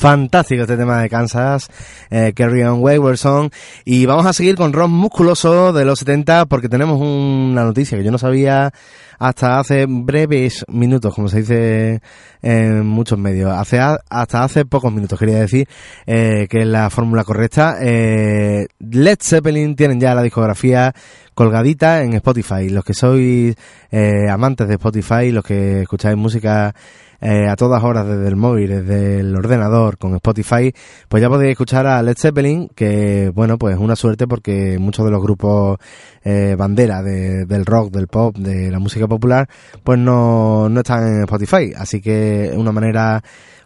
Fantástico 0.08 0.62
este 0.62 0.78
tema 0.78 1.02
de 1.02 1.10
Kansas, 1.10 1.68
eh, 2.10 2.32
Carry 2.34 2.64
On 2.64 2.80
Wayward 2.82 3.18
Song. 3.18 3.52
Y 3.84 4.06
vamos 4.06 4.26
a 4.26 4.32
seguir 4.32 4.56
con 4.56 4.72
rock 4.72 4.88
musculoso 4.88 5.74
de 5.74 5.84
los 5.84 6.00
70 6.00 6.46
porque 6.46 6.70
tenemos 6.70 6.98
una 7.02 7.66
noticia 7.66 7.98
que 7.98 8.06
yo 8.06 8.12
no 8.12 8.18
sabía 8.18 8.72
hasta 9.20 9.60
hace 9.60 9.86
breves 9.86 10.64
minutos, 10.70 11.14
como 11.14 11.28
se 11.28 11.40
dice 11.40 12.02
en 12.42 12.86
muchos 12.86 13.20
medios. 13.20 13.52
Hace, 13.52 13.80
hasta 13.82 14.44
hace 14.46 14.64
pocos 14.64 14.94
minutos 14.94 15.20
quería 15.20 15.40
decir 15.40 15.68
eh, 16.06 16.48
que 16.50 16.62
es 16.62 16.68
la 16.68 16.90
fórmula 16.90 17.26
correcta. 17.26 17.76
Eh, 17.82 18.68
Led 18.80 19.18
Zeppelin 19.22 19.76
tienen 19.76 20.00
ya 20.00 20.16
la 20.16 20.24
discografía 20.24 20.94
colgadita 21.34 22.02
en 22.04 22.14
Spotify. 22.14 22.70
Los 22.70 22.86
que 22.86 22.94
sois 22.94 23.56
eh, 23.92 24.30
amantes 24.30 24.70
de 24.70 24.76
Spotify, 24.76 25.32
los 25.32 25.44
que 25.44 25.82
escucháis 25.82 26.16
música 26.16 26.74
eh, 27.22 27.48
a 27.48 27.56
todas 27.56 27.84
horas 27.84 28.06
desde 28.08 28.28
el 28.28 28.36
móvil, 28.36 28.70
desde 28.70 29.20
el 29.22 29.36
ordenador 29.36 29.98
con 29.98 30.14
Spotify, 30.16 30.74
pues 31.08 31.22
ya 31.22 31.30
podéis 31.30 31.52
escuchar 31.52 31.88
a 31.88 32.02
Led 32.02 32.16
Zeppelin, 32.18 32.70
que 32.76 33.32
bueno, 33.34 33.58
pues 33.58 33.78
una 33.78 33.96
suerte 33.96 34.28
porque 34.28 34.78
muchos 34.80 35.06
de 35.06 35.12
los 35.12 35.22
grupos 35.22 35.78
eh, 36.24 36.56
bandera 36.58 37.02
de- 37.02 37.46
del 37.46 37.66
rock, 37.66 37.92
del 37.92 38.08
pop, 38.08 38.36
de 38.38 38.70
la 38.72 38.80
música 38.80 39.08
popular, 39.08 39.48
pues 39.84 39.98
no, 40.00 40.70
no 40.70 40.80
están 40.82 41.08
en 41.08 41.22
Spotify. 41.22 41.74
Así 41.78 42.02
que 42.02 42.52
una 42.56 42.72
manera 42.72 43.22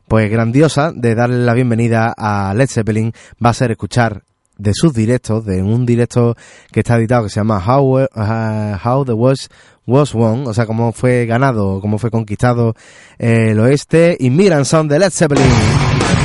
pues 0.07 0.29
grandiosa 0.29 0.91
de 0.93 1.15
darle 1.15 1.37
la 1.45 1.53
bienvenida 1.53 2.13
a 2.17 2.53
Led 2.53 2.67
Zeppelin 2.67 3.13
va 3.43 3.51
a 3.51 3.53
ser 3.53 3.71
escuchar 3.71 4.23
de 4.61 4.73
sus 4.73 4.93
directos, 4.93 5.45
de 5.45 5.61
un 5.63 5.85
directo 5.85 6.35
que 6.71 6.81
está 6.81 6.97
editado 6.97 7.23
que 7.23 7.29
se 7.29 7.39
llama 7.39 7.63
How, 7.65 8.03
uh, 8.03 8.07
How 8.83 9.05
the 9.05 9.13
Was 9.13 9.49
Was 9.87 10.13
Won, 10.13 10.47
o 10.47 10.53
sea, 10.53 10.65
cómo 10.65 10.91
fue 10.91 11.25
ganado, 11.25 11.81
cómo 11.81 11.97
fue 11.97 12.11
conquistado 12.11 12.75
eh, 13.17 13.49
el 13.51 13.59
oeste, 13.59 14.15
Immigrant 14.19 14.65
Song 14.65 14.87
de 14.87 14.99
Led 14.99 15.11
Zeppelin. 15.11 16.20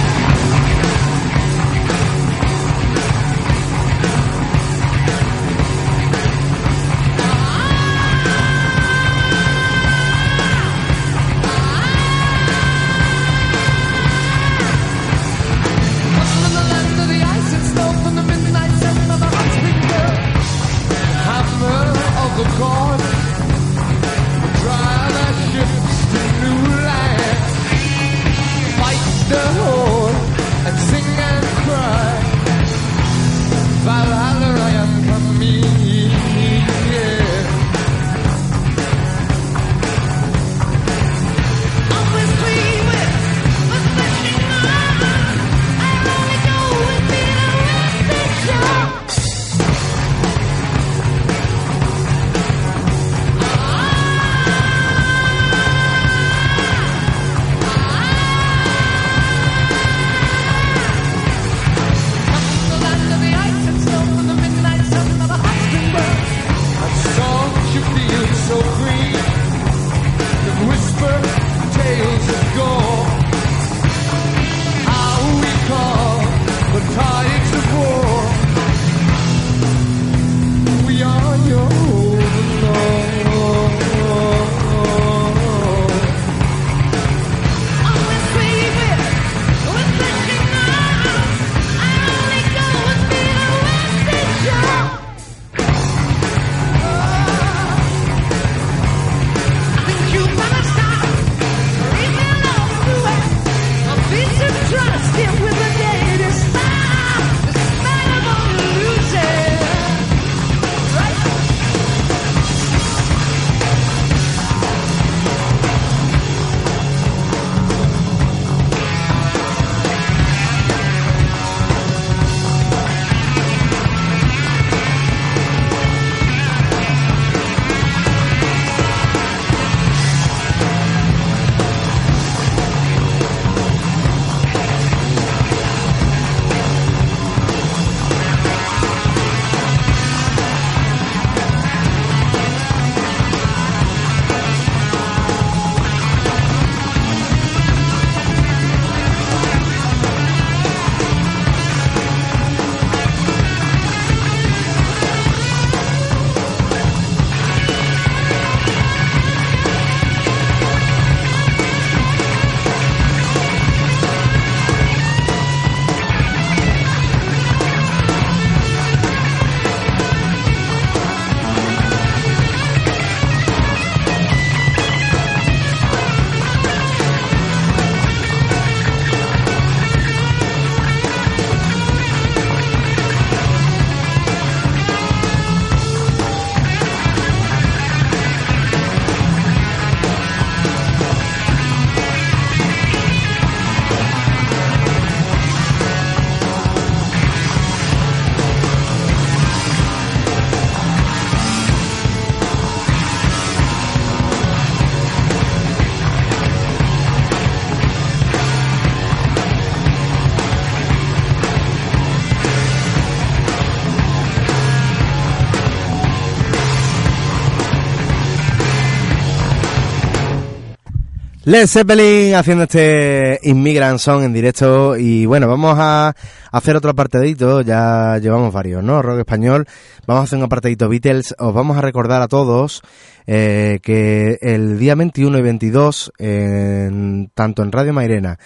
Led 221.46 221.68
Zeppelin 221.68 222.34
haciendo 222.34 222.64
este 222.64 223.38
Immigrant 223.44 224.00
Song 224.00 224.24
en 224.24 224.32
directo 224.32 224.96
y 224.96 225.26
bueno, 225.26 225.46
vamos 225.46 225.76
a 225.78 226.12
hacer 226.50 226.74
otro 226.74 226.90
apartadito, 226.90 227.60
ya 227.60 228.18
llevamos 228.18 228.52
varios, 228.52 228.82
¿no? 228.82 229.00
Rock 229.00 229.20
español, 229.20 229.64
vamos 230.08 230.22
a 230.22 230.24
hacer 230.24 230.38
un 230.40 230.44
apartadito 230.46 230.88
Beatles, 230.88 231.36
os 231.38 231.54
vamos 231.54 231.78
a 231.78 231.82
recordar 231.82 232.20
a 232.20 232.26
todos 232.26 232.82
eh, 233.28 233.78
que 233.80 234.38
el 234.42 234.76
día 234.80 234.96
21 234.96 235.38
y 235.38 235.42
22, 235.42 236.12
en- 236.18 237.30
tanto 237.32 237.62
en 237.62 237.70
Radio 237.70 237.92
Mairena 237.92 238.38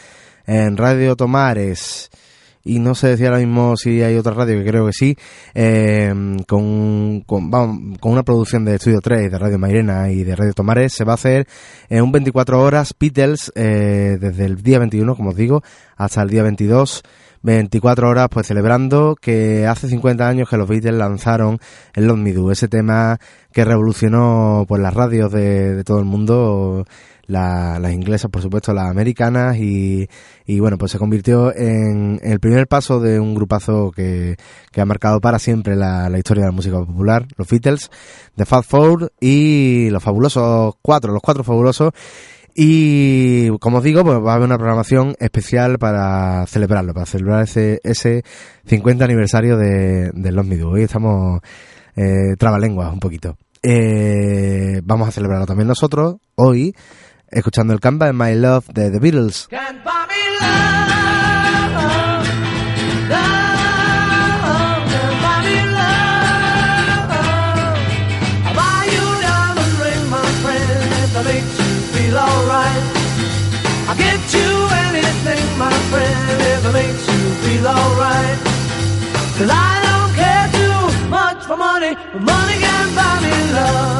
en 0.47 0.77
Radio 0.77 1.17
Tomares 1.17 2.11
y 2.65 2.79
no 2.79 2.95
sé 2.95 3.17
si 3.17 3.25
ahora 3.25 3.39
mismo 3.39 3.77
si 3.77 4.03
hay 4.03 4.17
otra 4.17 4.35
radio 4.35 4.59
que 4.59 4.69
creo 4.69 4.87
que 4.87 4.93
sí, 4.93 5.17
eh, 5.55 6.13
con, 6.47 7.23
con, 7.27 7.51
vamos, 7.51 7.99
con 7.99 8.13
una 8.13 8.23
producción 8.23 8.65
de 8.65 8.77
Estudio 8.77 9.01
3, 9.01 9.31
de 9.33 9.39
Radio 9.39 9.59
Mairena 9.59 10.11
y 10.11 10.25
de 10.25 10.37
Radio 10.37 10.53
Tomares, 10.53 10.93
se 10.93 11.05
va 11.05 11.13
a 11.13 11.15
hacer 11.15 11.47
en 11.89 12.03
un 12.03 12.13
24 12.13 12.61
horas 12.61 12.95
Beatles 12.99 13.53
eh, 13.55 14.19
desde 14.21 14.45
el 14.45 14.63
día 14.63 14.79
21, 14.79 15.17
como 15.17 15.31
os 15.31 15.37
digo, 15.37 15.63
hasta 15.97 16.23
el 16.23 16.29
día 16.29 16.43
22. 16.43 17.03
24 17.43 18.07
horas 18.07 18.29
pues 18.31 18.47
celebrando 18.47 19.17
que 19.19 19.67
hace 19.67 19.89
50 19.89 20.29
años 20.29 20.49
que 20.49 20.59
los 20.59 20.69
Beatles 20.69 20.95
lanzaron 20.95 21.59
el 21.95 22.07
Love 22.07 22.19
Me 22.19 22.33
Do, 22.35 22.53
ese 22.53 22.69
tema 22.69 23.19
que 23.51 23.65
revolucionó 23.65 24.67
pues 24.69 24.83
las 24.83 24.93
radios 24.93 25.33
de, 25.33 25.75
de 25.75 25.85
todo 25.85 25.99
el 25.99 26.05
mundo, 26.05 26.85
la- 27.31 27.79
las 27.79 27.93
inglesas 27.93 28.31
por 28.31 28.43
supuesto, 28.43 28.73
las 28.75 28.89
americanas 28.91 29.57
y, 29.57 30.09
y 30.47 30.61
bueno 30.61 30.77
pues 30.79 30.93
se 30.93 30.99
convirtió 30.99 31.55
en 31.57 32.21
el 32.23 32.41
primer 32.41 32.67
paso 32.67 33.01
de 33.01 33.19
un 33.21 33.35
grupazo 33.35 33.91
que, 33.91 34.37
que 34.73 34.81
ha 34.81 34.85
marcado 34.87 35.21
para 35.21 35.39
siempre 35.39 35.77
la, 35.77 36.09
la 36.11 36.19
historia 36.19 36.43
de 36.43 36.49
la 36.49 36.55
música 36.55 36.79
popular, 36.79 37.27
los 37.37 37.49
Beatles, 37.49 37.91
The 38.37 38.45
Fat 38.45 38.65
Four 38.65 39.13
y 39.21 39.89
los 39.91 40.03
fabulosos 40.03 40.75
cuatro, 40.83 41.13
los 41.13 41.23
cuatro 41.23 41.45
fabulosos 41.45 41.93
y 42.55 43.49
como 43.61 43.79
os 43.79 43.85
digo, 43.85 44.03
pues 44.05 44.19
va 44.19 44.33
a 44.33 44.35
haber 44.35 44.47
una 44.47 44.59
programación 44.59 45.15
especial 45.21 45.79
para 45.79 46.45
celebrarlo, 46.49 46.93
para 46.93 47.07
celebrar 47.07 47.45
ese, 47.45 47.81
ese 47.85 48.25
50 48.67 49.05
aniversario 49.05 49.57
de, 49.57 50.11
de 50.13 50.33
Los 50.33 50.45
Me 50.45 50.57
Do. 50.57 50.71
Hoy 50.71 50.83
estamos 50.83 51.41
eh, 51.95 52.35
trabalenguas 52.39 52.93
un 52.93 52.99
poquito. 52.99 53.37
Eh, 53.63 54.81
vamos 54.85 55.09
a 55.09 55.13
celebrarlo 55.13 55.47
también 55.47 55.69
nosotros, 55.69 56.17
hoy, 56.35 56.75
escuchando 57.31 57.73
el 57.73 57.81
Canva 57.81 58.07
de 58.07 58.13
My 58.13 58.35
Love 58.35 58.67
de 58.73 58.91
The 58.91 58.99
Beatles. 58.99 59.47
Can't 59.49 59.83
buy 59.85 60.07
me 60.09 60.23
love, 60.41 61.71
love, 63.09 64.83
can't 64.91 65.17
buy 65.23 65.39
me 65.47 65.57
love. 65.79 67.11
I'll 68.47 68.55
buy 68.55 68.83
you 68.95 69.07
diamond 69.23 69.75
ring, 69.83 70.05
my 70.11 70.27
friend, 70.43 70.93
if 71.05 71.11
that 71.15 71.25
makes 71.25 71.55
you 71.59 71.73
feel 71.95 72.17
alright. 72.19 72.85
I'll 73.89 73.97
get 73.97 74.21
you 74.35 74.51
anything, 74.89 75.45
my 75.59 75.75
friend, 75.91 76.41
if 76.53 76.67
it 76.67 76.73
makes 76.73 77.05
you 77.13 77.23
feel 77.45 77.67
alright. 77.67 78.39
Cause 79.39 79.51
I 79.51 79.73
don't 79.87 80.13
care 80.15 80.49
too 80.61 81.09
much 81.09 81.41
for 81.45 81.57
money, 81.57 81.95
but 82.13 82.23
money 82.23 82.57
can't 82.59 82.95
buy 82.95 83.21
me 83.23 83.53
love. 83.55 84.00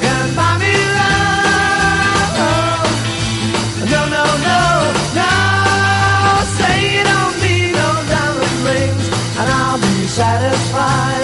satisfied. 10.11 11.23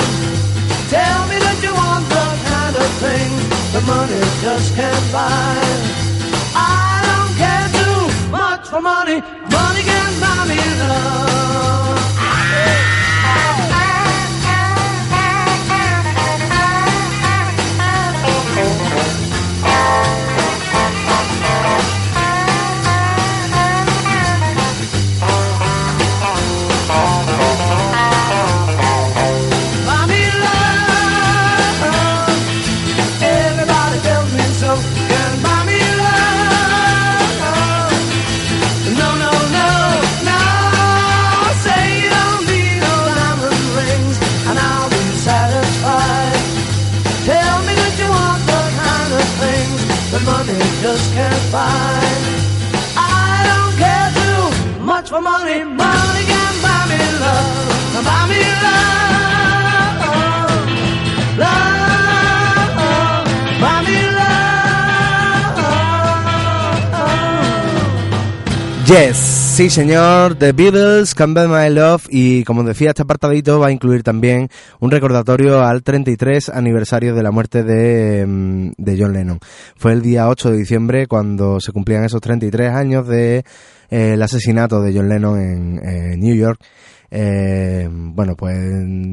Tell 0.87 1.27
me 1.27 1.37
that 1.43 1.59
you 1.61 1.73
want 1.75 2.07
the 2.07 2.27
kind 2.47 2.75
of 2.83 2.89
thing 3.03 3.29
that 3.73 3.83
money 3.83 4.21
just 4.39 4.75
can't 4.79 5.07
buy. 5.11 5.59
I 6.55 7.03
don't 7.07 7.33
care 7.43 7.67
too 7.79 8.31
much 8.31 8.63
for 8.71 8.79
money. 8.79 9.19
Money 9.51 9.83
can 9.83 10.11
buy 10.23 10.41
me 10.47 10.59
love. 10.87 11.66
Yes, 68.85 69.17
sí 69.17 69.69
señor, 69.69 70.35
The 70.35 70.51
Beatles, 70.51 71.15
Can 71.15 71.33
Buy 71.33 71.47
My 71.47 71.73
Love. 71.73 72.05
Y 72.09 72.43
como 72.43 72.63
decía 72.63 72.89
este 72.89 73.03
apartadito 73.03 73.61
va 73.61 73.67
a 73.67 73.71
incluir 73.71 74.03
también 74.03 74.49
un 74.81 74.91
recordatorio 74.91 75.63
al 75.63 75.83
33 75.83 76.49
aniversario 76.49 77.15
de 77.15 77.23
la 77.23 77.31
muerte 77.31 77.63
de, 77.63 78.25
mm, 78.27 78.71
de 78.77 78.97
John 78.99 79.13
Lennon. 79.13 79.39
Fue 79.77 79.93
el 79.93 80.01
día 80.01 80.27
8 80.27 80.51
de 80.51 80.57
diciembre 80.57 81.07
cuando 81.07 81.61
se 81.61 81.71
cumplían 81.71 82.03
esos 82.03 82.19
33 82.19 82.73
años 82.73 83.07
de 83.07 83.45
el 83.89 84.21
asesinato 84.21 84.81
de 84.81 84.93
John 84.93 85.09
Lennon 85.09 85.39
en 85.39 85.79
eh, 85.87 86.17
New 86.17 86.35
York. 86.35 86.59
Eh, 87.09 87.87
bueno, 87.89 88.35
pues 88.35 88.57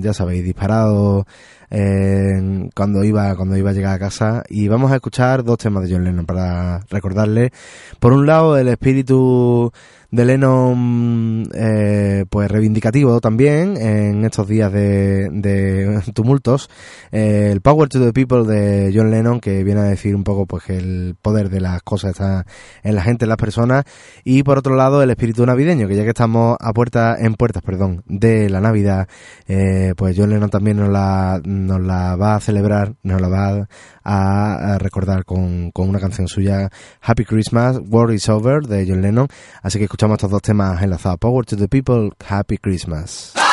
ya 0.00 0.12
sabéis, 0.12 0.44
disparado 0.44 1.26
eh, 1.70 2.68
cuando 2.74 3.04
iba 3.04 3.34
cuando 3.36 3.56
iba 3.56 3.70
a 3.70 3.72
llegar 3.72 3.94
a 3.94 3.98
casa 3.98 4.42
y 4.48 4.68
vamos 4.68 4.90
a 4.90 4.96
escuchar 4.96 5.44
dos 5.44 5.58
temas 5.58 5.84
de 5.84 5.94
John 5.94 6.04
Lennon 6.04 6.26
para 6.26 6.80
recordarle 6.90 7.52
por 8.00 8.12
un 8.12 8.26
lado 8.26 8.56
el 8.58 8.68
espíritu 8.68 9.72
de 10.14 10.24
Lennon 10.24 11.48
eh, 11.52 12.24
pues 12.30 12.48
reivindicativo 12.48 13.20
también 13.20 13.76
en 13.76 14.24
estos 14.24 14.46
días 14.46 14.72
de, 14.72 15.28
de 15.30 16.02
tumultos. 16.14 16.70
Eh, 17.10 17.50
el 17.50 17.60
Power 17.60 17.88
to 17.88 17.98
the 17.98 18.12
People 18.12 18.44
de 18.44 18.92
John 18.94 19.10
Lennon 19.10 19.40
que 19.40 19.64
viene 19.64 19.80
a 19.80 19.84
decir 19.84 20.14
un 20.14 20.22
poco 20.22 20.46
pues 20.46 20.62
que 20.62 20.76
el 20.76 21.16
poder 21.20 21.50
de 21.50 21.60
las 21.60 21.82
cosas 21.82 22.12
está 22.12 22.46
en 22.84 22.94
la 22.94 23.02
gente 23.02 23.24
en 23.24 23.30
las 23.30 23.38
personas. 23.38 23.84
Y 24.22 24.44
por 24.44 24.56
otro 24.56 24.76
lado 24.76 25.02
el 25.02 25.10
espíritu 25.10 25.44
navideño 25.44 25.88
que 25.88 25.96
ya 25.96 26.04
que 26.04 26.10
estamos 26.10 26.56
a 26.60 26.72
puerta 26.72 27.16
en 27.18 27.34
puertas 27.34 27.64
perdón 27.64 28.04
de 28.06 28.48
la 28.48 28.60
Navidad 28.60 29.08
eh, 29.48 29.94
pues 29.96 30.14
John 30.16 30.30
Lennon 30.30 30.50
también 30.50 30.76
nos 30.76 30.90
la 30.90 31.40
nos 31.44 31.80
la 31.80 32.14
va 32.14 32.36
a 32.36 32.40
celebrar 32.40 32.94
nos 33.02 33.20
la 33.20 33.28
va 33.28 33.68
a, 34.04 34.74
a 34.74 34.78
recordar 34.78 35.24
con, 35.24 35.72
con 35.72 35.88
una 35.88 35.98
canción 35.98 36.28
suya 36.28 36.70
Happy 37.00 37.24
Christmas 37.24 37.80
War 37.88 38.12
is 38.12 38.28
Over 38.28 38.62
de 38.62 38.86
John 38.88 39.02
Lennon. 39.02 39.26
Así 39.60 39.78
que 39.78 39.84
escuchamos 39.84 40.03
estos 40.12 40.30
dos 40.30 40.42
temas 40.42 40.82
enlazados 40.82 41.18
Power 41.18 41.44
to 41.44 41.56
the 41.56 41.68
People 41.68 42.10
Happy 42.28 42.58
Christmas 42.58 43.43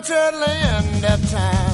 country 0.00 0.38
land 0.38 1.04
at 1.04 1.20
time. 1.28 1.69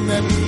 Baby. 0.00 0.47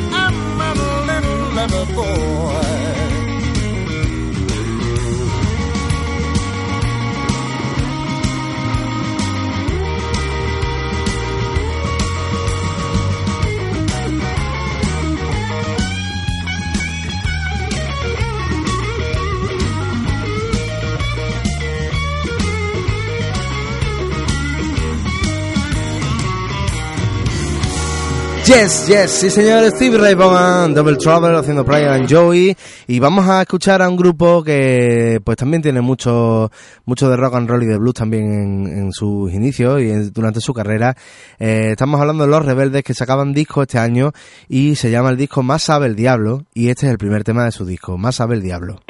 Yes, 28.51 28.89
yes, 28.89 29.11
sí 29.13 29.31
señor, 29.31 29.71
Steve 29.71 29.97
Ray 29.97 30.15
Vaughan, 30.15 30.75
Double 30.75 30.97
Trouble 30.97 31.39
haciendo 31.39 31.63
Brian 31.63 31.93
and 31.93 32.13
Joey 32.13 32.57
y 32.89 32.99
vamos 32.99 33.29
a 33.29 33.43
escuchar 33.43 33.81
a 33.81 33.89
un 33.89 33.97
grupo 33.97 34.43
que 34.43 35.21
pues 35.23 35.37
también 35.37 35.63
tiene 35.63 35.81
mucho 35.81 36.51
mucho 36.85 37.09
de 37.09 37.17
rock 37.17 37.37
and 37.37 37.49
roll 37.49 37.63
y 37.63 37.67
de 37.67 37.79
blues 37.79 37.95
también 37.95 38.67
en, 38.67 38.93
sus 38.93 39.33
inicios 39.33 39.81
y 39.81 39.93
durante 40.11 40.41
su 40.41 40.53
carrera. 40.53 40.97
Eh, 41.39 41.69
estamos 41.71 42.01
hablando 42.01 42.25
de 42.25 42.31
Los 42.31 42.45
Rebeldes 42.45 42.83
que 42.83 42.93
sacaban 42.93 43.33
disco 43.33 43.63
este 43.63 43.79
año 43.79 44.11
y 44.49 44.75
se 44.75 44.91
llama 44.91 45.11
el 45.11 45.17
disco 45.17 45.45
Más 45.45 45.63
sabe 45.63 45.87
el 45.87 45.95
diablo 45.95 46.45
y 46.53 46.71
este 46.71 46.87
es 46.87 46.93
el 46.93 46.99
primer 46.99 47.23
tema 47.23 47.45
de 47.45 47.53
su 47.53 47.65
disco, 47.65 47.99
Más 47.99 48.17
sabe 48.17 48.35
el 48.35 48.43
diablo. 48.43 48.83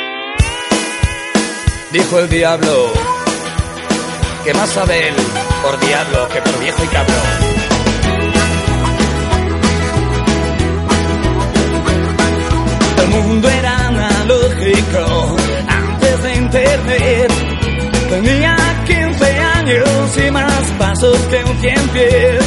Dijo 1.92 2.18
el 2.18 2.30
diablo 2.30 2.86
que 4.42 4.54
más 4.54 4.70
sabe 4.70 5.08
él 5.08 5.14
por 5.62 5.78
diablo 5.86 6.28
que 6.32 6.40
por 6.40 6.58
viejo 6.60 6.82
y 6.82 6.86
cabrón. 6.86 7.49
Mundo 13.10 13.48
era 13.48 13.88
analógico 13.88 15.36
antes 15.68 16.22
de 16.22 16.34
internet. 16.36 17.32
Tenía 18.08 18.56
15 18.86 19.38
años 19.56 20.18
y 20.26 20.30
más 20.30 20.62
pasos 20.78 21.18
que 21.30 21.44
un 21.44 21.60
cien 21.60 21.88
pies. 21.88 22.44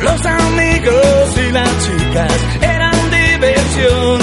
Los 0.00 0.24
amigos 0.24 1.36
y 1.36 1.52
las 1.52 1.70
chicas 1.84 2.32
eran 2.62 3.10
diversión. 3.10 4.20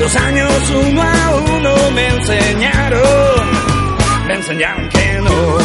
Los 0.00 0.16
años 0.16 0.52
uno 0.86 1.02
a 1.02 1.34
uno 1.56 1.90
me 1.92 2.08
enseñaron, 2.08 3.50
me 4.26 4.34
enseñaron 4.34 4.88
que 4.88 5.20
no. 5.20 5.58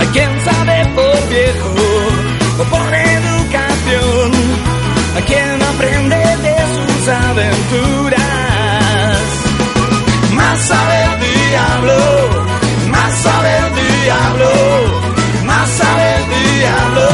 Hay 0.00 0.06
quien 0.08 0.44
sabe 0.44 0.86
por 0.94 1.28
viejo 1.28 1.74
o 2.58 2.64
por 2.64 2.94
hay 5.16 5.22
quien 5.22 5.62
aprende 5.62 6.16
de 6.16 6.56
sus 6.74 7.08
aventuras. 7.08 8.20
Más 10.32 10.60
sabe 10.60 11.04
el 11.04 11.20
diablo, 11.20 11.98
más 12.90 13.14
sabe 13.18 13.56
el 13.58 13.74
diablo, 13.74 14.50
más 15.44 15.68
sabe 15.70 16.16
el 16.16 16.24
diablo, 16.58 17.06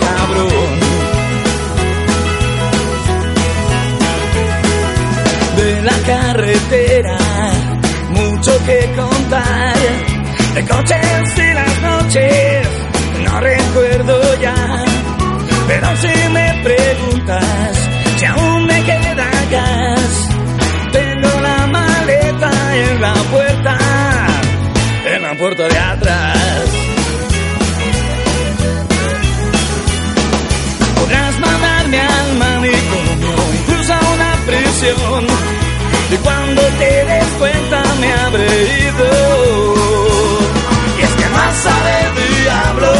cabrón. 0.00 0.84
de 5.56 5.82
la 5.82 5.98
carretera, 6.06 7.18
mucho 8.10 8.52
que 8.66 8.92
contar. 8.96 9.74
De 10.54 10.64
coches 10.66 11.38
y 11.38 11.54
las 11.54 11.82
noches, 11.82 12.68
no 13.24 13.40
recuerdo 13.40 14.40
ya. 14.40 14.84
Pero 15.66 15.96
si 15.96 16.28
me 16.28 16.53
preguntas 16.64 17.94
si 18.16 18.24
aún 18.24 18.66
me 18.66 18.82
queda 18.82 19.28
gas, 19.50 20.28
tengo 20.92 21.40
la 21.40 21.66
maleta 21.66 22.50
en 22.76 23.00
la 23.00 23.14
puerta, 23.32 23.78
en 25.14 25.22
la 25.22 25.34
puerta 25.34 25.68
de 25.68 25.78
atrás. 25.78 26.68
Podrás 30.96 31.38
mandarme 31.38 32.00
al 32.00 32.36
manicomio, 32.38 33.34
incluso 33.60 33.92
a 33.94 34.00
una 34.14 34.32
prisión. 34.46 35.26
Y 36.10 36.16
cuando 36.16 36.62
te 36.62 37.04
des 37.10 37.28
cuenta 37.38 37.82
me 38.00 38.12
habré 38.12 38.46
ido. 38.88 39.74
Y 40.98 41.02
es 41.02 41.10
que 41.10 41.28
más 41.36 41.54
sabe 41.66 41.94
diablo, 42.42 42.92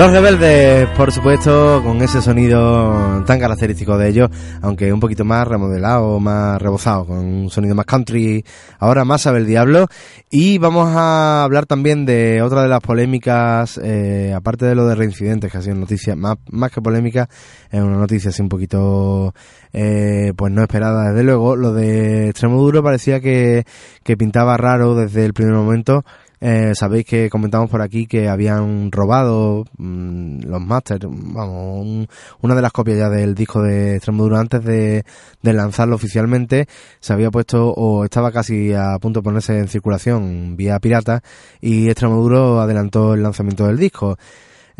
Los 0.00 0.12
rebeldes, 0.12 0.88
por 0.96 1.12
supuesto, 1.12 1.82
con 1.84 2.00
ese 2.00 2.22
sonido 2.22 3.22
tan 3.26 3.38
característico 3.38 3.98
de 3.98 4.08
ellos, 4.08 4.30
aunque 4.62 4.90
un 4.90 4.98
poquito 4.98 5.26
más 5.26 5.46
remodelado, 5.46 6.18
más 6.18 6.58
rebozado, 6.58 7.04
con 7.04 7.18
un 7.18 7.50
sonido 7.50 7.74
más 7.74 7.84
country, 7.84 8.42
ahora 8.78 9.04
más 9.04 9.20
sabe 9.20 9.40
el 9.40 9.46
diablo. 9.46 9.88
Y 10.30 10.56
vamos 10.56 10.88
a 10.96 11.44
hablar 11.44 11.66
también 11.66 12.06
de 12.06 12.40
otra 12.40 12.62
de 12.62 12.68
las 12.68 12.80
polémicas, 12.80 13.78
eh, 13.84 14.32
aparte 14.34 14.64
de 14.64 14.74
lo 14.74 14.86
de 14.86 14.94
reincidentes, 14.94 15.52
que 15.52 15.58
ha 15.58 15.60
sido 15.60 15.76
noticia, 15.76 16.16
más, 16.16 16.38
más 16.50 16.72
que 16.72 16.80
polémica, 16.80 17.28
es 17.70 17.82
una 17.82 17.98
noticia 17.98 18.30
así 18.30 18.40
un 18.40 18.48
poquito, 18.48 19.34
eh, 19.74 20.32
pues 20.34 20.50
no 20.50 20.62
esperada 20.62 21.10
desde 21.10 21.24
luego. 21.24 21.56
Lo 21.56 21.74
de 21.74 22.30
Extremoduro 22.30 22.82
parecía 22.82 23.20
que, 23.20 23.64
que 24.02 24.16
pintaba 24.16 24.56
raro 24.56 24.94
desde 24.94 25.26
el 25.26 25.34
primer 25.34 25.52
momento. 25.52 26.06
Eh, 26.42 26.72
sabéis 26.74 27.04
que 27.04 27.28
comentamos 27.28 27.68
por 27.68 27.82
aquí 27.82 28.06
que 28.06 28.28
habían 28.28 28.90
robado 28.90 29.66
mm, 29.76 30.40
los 30.46 30.60
masters, 30.62 31.04
vamos, 31.06 31.80
un- 31.86 32.08
una 32.40 32.54
de 32.54 32.62
las 32.62 32.72
copias 32.72 32.96
ya 32.96 33.10
del 33.10 33.34
disco 33.34 33.60
de 33.62 33.96
Extremoduro 33.96 34.38
antes 34.38 34.64
de, 34.64 35.04
de 35.42 35.52
lanzarlo 35.52 35.96
oficialmente, 35.96 36.66
se 36.98 37.12
había 37.12 37.30
puesto 37.30 37.70
o 37.72 38.04
estaba 38.04 38.32
casi 38.32 38.72
a 38.72 38.98
punto 38.98 39.20
de 39.20 39.24
ponerse 39.24 39.58
en 39.58 39.68
circulación 39.68 40.56
vía 40.56 40.78
pirata 40.78 41.22
y 41.60 41.88
Extremoduro 41.90 42.60
adelantó 42.60 43.12
el 43.14 43.22
lanzamiento 43.22 43.66
del 43.66 43.76
disco. 43.76 44.16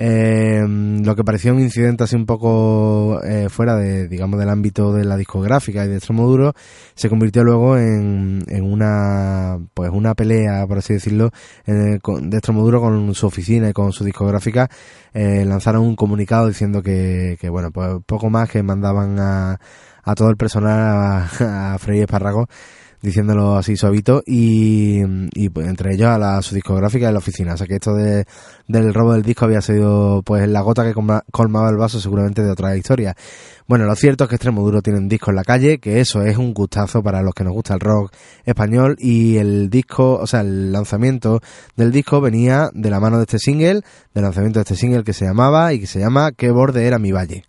Eh, 0.02 0.64
lo 1.04 1.14
que 1.14 1.24
parecía 1.24 1.52
un 1.52 1.60
incidente 1.60 2.04
así 2.04 2.16
un 2.16 2.24
poco 2.24 3.22
eh, 3.22 3.50
fuera 3.50 3.76
de, 3.76 4.08
digamos, 4.08 4.40
del 4.40 4.48
ámbito 4.48 4.94
de 4.94 5.04
la 5.04 5.18
discográfica 5.18 5.84
y 5.84 5.88
de 5.88 5.96
Extremoduro, 5.96 6.54
se 6.94 7.10
convirtió 7.10 7.44
luego 7.44 7.76
en, 7.76 8.42
en 8.48 8.64
una, 8.64 9.58
pues 9.74 9.90
una 9.92 10.14
pelea, 10.14 10.66
por 10.66 10.78
así 10.78 10.94
decirlo, 10.94 11.30
con- 12.00 12.30
de 12.30 12.38
Extremoduro 12.38 12.80
con 12.80 13.14
su 13.14 13.26
oficina 13.26 13.68
y 13.68 13.72
con 13.74 13.92
su 13.92 14.02
discográfica. 14.04 14.70
Eh, 15.12 15.44
lanzaron 15.44 15.82
un 15.82 15.96
comunicado 15.96 16.48
diciendo 16.48 16.82
que, 16.82 17.36
que, 17.38 17.50
bueno, 17.50 17.70
pues 17.70 17.90
poco 18.06 18.30
más 18.30 18.48
que 18.48 18.62
mandaban 18.62 19.18
a, 19.20 19.58
a 20.02 20.14
todo 20.14 20.30
el 20.30 20.36
personal 20.38 20.80
a, 21.40 21.74
a 21.74 21.78
freír 21.78 22.02
espárragos 22.04 22.46
diciéndolo 23.02 23.56
así 23.56 23.76
suavito 23.76 24.22
y, 24.26 25.00
y 25.34 25.48
pues, 25.48 25.66
entre 25.68 25.94
ellos 25.94 26.08
a 26.08 26.18
la 26.18 26.42
su 26.42 26.54
discográfica 26.54 27.08
y 27.08 27.12
la 27.12 27.18
oficina. 27.18 27.54
O 27.54 27.56
sea 27.56 27.66
que 27.66 27.74
esto 27.76 27.94
de, 27.94 28.26
del 28.68 28.92
robo 28.92 29.12
del 29.14 29.22
disco 29.22 29.46
había 29.46 29.60
sido 29.62 30.22
pues 30.22 30.46
la 30.48 30.60
gota 30.60 30.84
que 30.84 30.94
colma- 30.94 31.22
colmaba 31.30 31.70
el 31.70 31.76
vaso 31.76 32.00
seguramente 32.00 32.42
de 32.42 32.50
otra 32.50 32.76
historia. 32.76 33.14
Bueno, 33.66 33.84
lo 33.86 33.94
cierto 33.94 34.24
es 34.24 34.28
que 34.30 34.34
Extremoduro 34.36 34.82
tiene 34.82 34.98
un 34.98 35.08
disco 35.08 35.30
en 35.30 35.36
la 35.36 35.44
calle, 35.44 35.78
que 35.78 36.00
eso 36.00 36.22
es 36.22 36.36
un 36.36 36.52
gustazo 36.52 37.02
para 37.02 37.22
los 37.22 37.34
que 37.34 37.44
nos 37.44 37.52
gusta 37.52 37.74
el 37.74 37.80
rock 37.80 38.12
español 38.44 38.96
y 38.98 39.36
el 39.36 39.70
disco, 39.70 40.14
o 40.16 40.26
sea, 40.26 40.40
el 40.40 40.72
lanzamiento 40.72 41.40
del 41.76 41.92
disco 41.92 42.20
venía 42.20 42.70
de 42.74 42.90
la 42.90 42.98
mano 43.00 43.18
de 43.18 43.22
este 43.22 43.38
single, 43.38 43.82
del 44.12 44.24
lanzamiento 44.24 44.58
de 44.58 44.62
este 44.62 44.74
single 44.76 45.04
que 45.04 45.12
se 45.12 45.24
llamaba 45.24 45.72
y 45.72 45.78
que 45.80 45.86
se 45.86 46.00
llama 46.00 46.32
¿Qué 46.32 46.50
borde 46.50 46.86
era 46.86 46.98
mi 46.98 47.12
valle? 47.12 47.44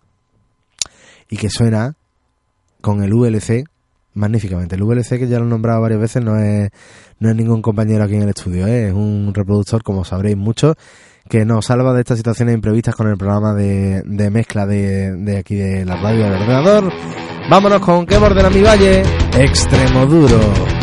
Y 1.28 1.36
que 1.38 1.50
suena 1.50 1.96
con 2.80 3.02
el 3.02 3.12
VLC 3.14 3.64
magníficamente. 4.14 4.76
El 4.76 4.82
VLC 4.82 5.18
que 5.18 5.28
ya 5.28 5.38
lo 5.38 5.46
he 5.46 5.48
nombrado 5.48 5.80
varias 5.80 6.00
veces 6.00 6.24
no 6.24 6.38
es, 6.38 6.70
no 7.18 7.30
es 7.30 7.36
ningún 7.36 7.62
compañero 7.62 8.04
aquí 8.04 8.14
en 8.14 8.22
el 8.22 8.28
estudio, 8.30 8.66
¿eh? 8.66 8.88
es 8.88 8.92
un 8.92 9.32
reproductor, 9.34 9.82
como 9.82 10.04
sabréis 10.04 10.36
mucho, 10.36 10.74
que 11.28 11.44
nos 11.44 11.66
salva 11.66 11.94
de 11.94 12.00
estas 12.00 12.18
situaciones 12.18 12.54
imprevistas 12.54 12.94
con 12.94 13.08
el 13.08 13.16
programa 13.16 13.54
de, 13.54 14.30
mezcla 14.30 14.66
de, 14.66 15.12
de 15.12 15.38
aquí 15.38 15.54
de 15.56 15.84
la 15.84 15.96
radio 15.96 16.24
del 16.24 16.34
ordenador. 16.34 16.92
Vámonos 17.48 17.80
con 17.80 18.06
¿Qué 18.06 18.18
borde 18.18 18.40
era 18.40 18.50
mi 18.50 18.62
valle? 18.62 19.02
Extremo 19.36 20.06
duro. 20.06 20.81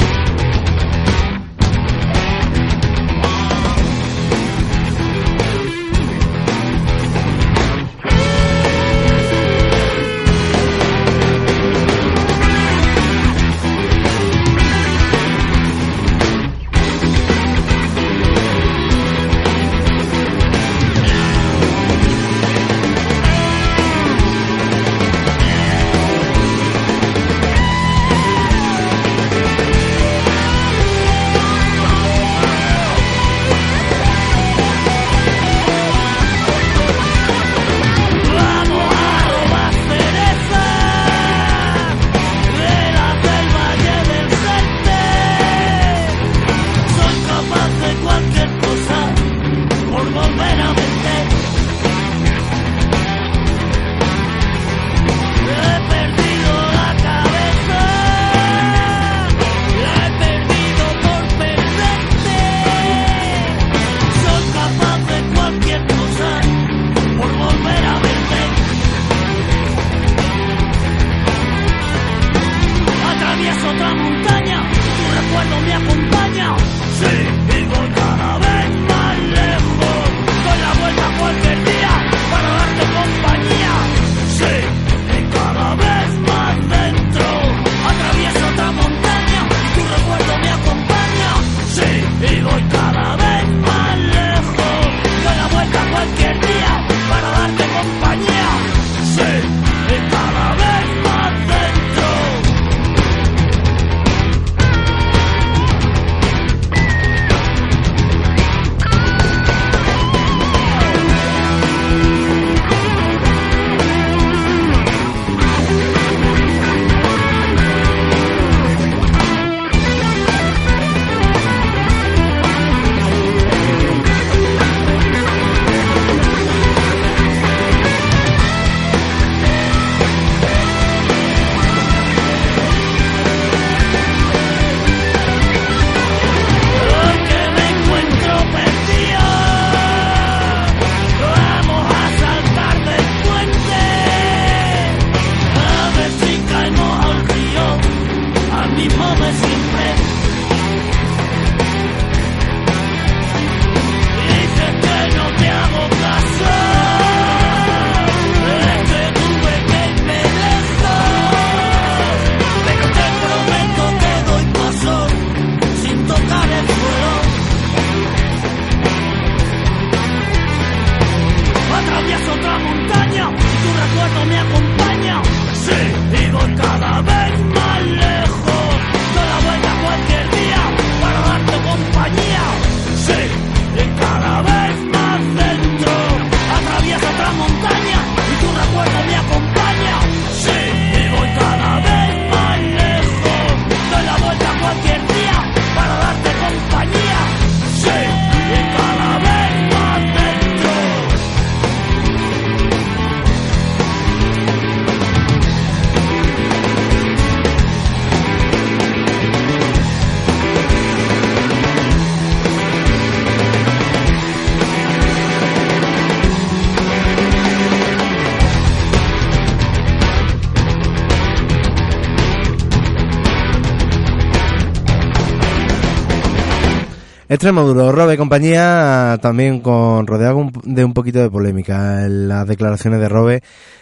Extremo 227.40 227.64
duro, 227.64 227.94
Robe 227.94 228.18
compañía, 228.18 229.18
también 229.22 229.62
con 229.62 230.06
rodeado 230.06 230.50
de 230.66 230.84
un 230.84 230.94
poquito 230.94 231.20
de 231.20 231.30
polémica 231.30 232.04
en 232.06 232.28
las 232.28 232.46
declaraciones 232.46 233.00
de 233.00 233.08
Robe, 233.08 233.42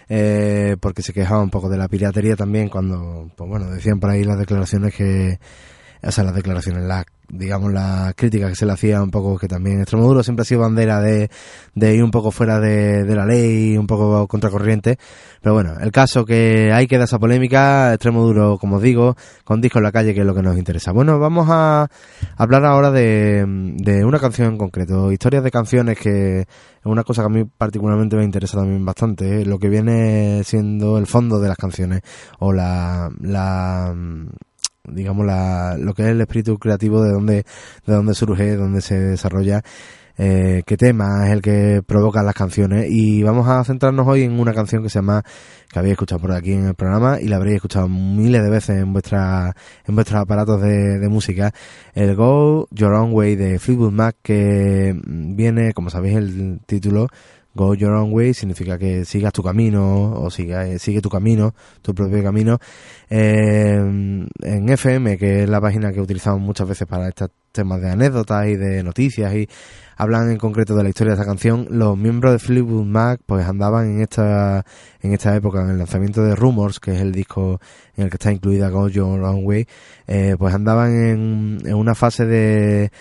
eh, 0.09 0.77
porque 0.79 1.01
se 1.01 1.11
quejaba 1.11 1.41
un 1.41 1.49
poco 1.49 1.67
de 1.67 1.75
la 1.75 1.87
piratería 1.87 2.35
también 2.35 2.69
cuando, 2.69 3.31
pues 3.35 3.49
bueno, 3.49 3.65
decían 3.71 3.99
por 3.99 4.11
ahí 4.11 4.23
las 4.23 4.37
declaraciones 4.37 4.93
que, 4.93 5.39
o 6.03 6.11
sea, 6.11 6.23
las 6.23 6.35
declaraciones, 6.35 6.83
las, 6.83 7.05
digamos, 7.29 7.73
las 7.73 8.13
críticas 8.15 8.49
que 8.49 8.55
se 8.55 8.65
le 8.65 8.73
hacía 8.73 9.01
un 9.01 9.11
poco, 9.11 9.37
que 9.37 9.47
también 9.47 9.81
Extremoduro 9.81 10.23
siempre 10.23 10.41
ha 10.41 10.45
sido 10.45 10.61
bandera 10.61 11.01
de, 11.01 11.29
de 11.75 11.95
ir 11.95 12.03
un 12.03 12.11
poco 12.11 12.31
fuera 12.31 12.59
de, 12.59 13.03
de 13.03 13.15
la 13.15 13.25
ley, 13.25 13.77
un 13.77 13.87
poco 13.87 14.27
contracorriente, 14.27 14.97
pero 15.41 15.53
bueno, 15.53 15.73
el 15.79 15.91
caso 15.91 16.25
que 16.25 16.71
ahí 16.73 16.87
queda 16.87 17.05
esa 17.05 17.19
polémica, 17.19 17.93
Extremoduro, 17.93 18.57
como 18.57 18.77
os 18.77 18.81
digo, 18.81 19.15
con 19.43 19.61
disco 19.61 19.79
en 19.79 19.83
la 19.83 19.91
calle, 19.91 20.13
que 20.13 20.21
es 20.21 20.25
lo 20.25 20.35
que 20.35 20.41
nos 20.41 20.57
interesa. 20.57 20.91
Bueno, 20.91 21.19
vamos 21.19 21.47
a 21.49 21.87
hablar 22.37 22.65
ahora 22.65 22.91
de, 22.91 23.45
de 23.77 24.05
una 24.05 24.19
canción 24.19 24.53
en 24.53 24.57
concreto, 24.57 25.11
historias 25.11 25.43
de 25.43 25.51
canciones 25.51 25.97
que 25.97 26.41
es 26.41 26.47
una 26.83 27.03
cosa 27.03 27.23
que 27.23 27.25
a 27.25 27.29
mí 27.29 27.43
particularmente 27.45 28.15
me 28.15 28.23
interesa 28.23 28.57
también 28.57 28.85
bastante, 28.85 29.41
¿eh? 29.41 29.45
lo 29.45 29.59
que 29.59 29.69
viene 29.69 30.43
siendo 30.43 30.97
el 30.97 31.07
fondo 31.07 31.39
de 31.39 31.49
las 31.49 31.57
canciones 31.57 32.01
o 32.39 32.53
la, 32.53 33.09
la 33.19 33.93
digamos 34.87 35.25
la, 35.25 35.77
lo 35.77 35.93
que 35.93 36.03
es 36.03 36.09
el 36.09 36.21
espíritu 36.21 36.57
creativo 36.57 37.03
de 37.03 37.11
dónde 37.11 37.45
de 37.85 37.93
dónde 37.93 38.13
surge, 38.13 38.45
de 38.45 38.57
dónde 38.57 38.81
se 38.81 38.99
desarrolla 38.99 39.63
eh, 40.19 40.63
qué 40.65 40.77
tema 40.77 41.27
es 41.27 41.33
el 41.33 41.41
que 41.43 41.83
provoca 41.85 42.23
las 42.23 42.33
canciones. 42.33 42.87
Y 42.89 43.21
vamos 43.23 43.47
a 43.47 43.63
centrarnos 43.63 44.07
hoy 44.07 44.23
en 44.23 44.39
una 44.39 44.53
canción 44.53 44.81
que 44.81 44.89
se 44.89 44.99
llama 44.99 45.23
que 45.71 45.79
habéis 45.79 45.93
escuchado 45.93 46.21
por 46.21 46.31
aquí 46.31 46.53
en 46.53 46.65
el 46.65 46.75
programa 46.75 47.19
y 47.21 47.27
la 47.27 47.35
habréis 47.35 47.57
escuchado 47.57 47.87
miles 47.87 48.41
de 48.41 48.49
veces 48.49 48.77
en 48.81 48.93
vuestra 48.93 49.53
en 49.85 49.95
vuestros 49.95 50.21
aparatos 50.21 50.61
de, 50.61 50.99
de 50.99 51.09
música. 51.09 51.51
El 51.93 52.15
Go 52.15 52.67
Your 52.71 52.93
Own 52.93 53.13
Way 53.13 53.35
de 53.35 53.59
Fleetwood 53.59 53.91
Mac 53.91 54.15
que 54.23 54.99
viene 55.05 55.73
como 55.73 55.89
sabéis 55.89 56.17
el 56.17 56.61
título 56.65 57.07
Go 57.57 57.73
Your 57.73 57.93
Own 57.93 58.13
Way 58.13 58.33
significa 58.33 58.77
que 58.77 59.03
sigas 59.03 59.33
tu 59.33 59.43
camino 59.43 60.13
o 60.13 60.29
siga, 60.29 60.65
eh, 60.65 60.79
sigue 60.79 61.01
tu 61.01 61.09
camino, 61.09 61.53
tu 61.81 61.93
propio 61.93 62.23
camino. 62.23 62.59
Eh, 63.09 63.75
en 63.75 64.69
FM, 64.69 65.17
que 65.17 65.43
es 65.43 65.49
la 65.49 65.59
página 65.59 65.91
que 65.91 65.99
utilizamos 65.99 66.39
muchas 66.39 66.69
veces 66.69 66.87
para 66.87 67.09
estos 67.09 67.31
temas 67.51 67.81
de 67.81 67.89
anécdotas 67.89 68.47
y 68.47 68.55
de 68.55 68.83
noticias 68.83 69.33
y 69.33 69.49
hablan 69.97 70.29
en 70.29 70.37
concreto 70.37 70.75
de 70.75 70.83
la 70.83 70.89
historia 70.89 71.15
de 71.15 71.19
esta 71.19 71.25
canción, 71.25 71.67
los 71.71 71.97
miembros 71.97 72.33
de 72.33 72.39
Fleetwood 72.39 72.85
Mac 72.85 73.19
pues 73.25 73.47
andaban 73.47 73.89
en 73.89 74.01
esta 74.01 74.63
en 75.01 75.13
esta 75.13 75.35
época 75.35 75.63
en 75.63 75.71
el 75.71 75.77
lanzamiento 75.79 76.23
de 76.23 76.35
Rumors, 76.35 76.79
que 76.79 76.93
es 76.93 77.01
el 77.01 77.11
disco 77.11 77.59
en 77.95 78.03
el 78.03 78.09
que 78.11 78.17
está 78.17 78.31
incluida 78.31 78.69
Go 78.69 78.89
Your 78.89 79.23
Own 79.23 79.43
Way, 79.43 79.67
eh, 80.05 80.35
pues 80.37 80.53
andaban 80.53 80.91
en, 80.91 81.57
en 81.65 81.73
una 81.73 81.95
fase 81.95 82.25
de 82.27 82.91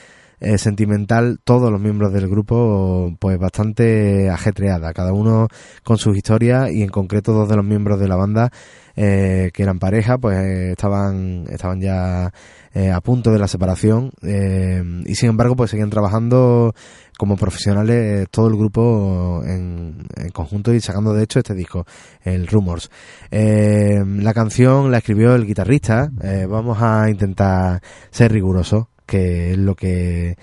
eh, 0.41 0.59
sentimental 0.59 1.39
todos 1.45 1.71
los 1.71 1.81
miembros 1.81 2.13
del 2.13 2.29
grupo 2.29 3.15
pues 3.19 3.39
bastante 3.39 4.29
ajetreada 4.31 4.93
cada 4.93 5.13
uno 5.13 5.49
con 5.83 5.99
sus 5.99 6.17
historias 6.17 6.71
y 6.71 6.83
en 6.83 6.91
concreto 6.91 7.33
dos 7.33 7.49
de 7.49 7.57
los 7.57 7.65
miembros 7.65 7.99
de 7.99 8.09
la 8.09 8.17
banda 8.17 8.51
eh, 8.97 9.51
que 9.53 9.63
eran 9.63 9.79
pareja 9.79 10.19
pues 10.19 10.39
eh, 10.39 10.71
estaban 10.73 11.45
estaban 11.51 11.81
ya 11.81 12.33
eh, 12.75 12.91
a 12.91 13.01
punto 13.01 13.31
de 13.31 13.39
la 13.39 13.49
separación 13.49 14.11
eh, 14.23 14.83
y 15.05 15.15
sin 15.15 15.31
embargo 15.31 15.57
pues 15.57 15.71
seguían 15.71 15.91
trabajando 15.91 16.75
como 17.19 17.37
profesionales 17.37 18.29
todo 18.31 18.49
el 18.49 18.57
grupo 18.57 19.43
en, 19.45 20.07
en 20.17 20.31
conjunto 20.31 20.75
y 20.75 20.81
sacando 20.81 21.15
de 21.15 21.25
hecho 21.25 21.39
este 21.39 21.55
disco 21.55 21.87
el 22.23 22.47
Rumors. 22.47 22.91
La 23.31 24.35
canción 24.35 24.91
la 24.91 24.99
escribió 24.99 25.35
el 25.35 25.47
guitarrista 25.47 26.11
vamos 26.47 26.77
a 26.83 27.09
intentar 27.09 27.81
ser 28.11 28.33
rigurosos 28.33 28.89
que 29.07 29.53
es 29.53 29.59
lo 29.59 29.75
que 29.75 30.37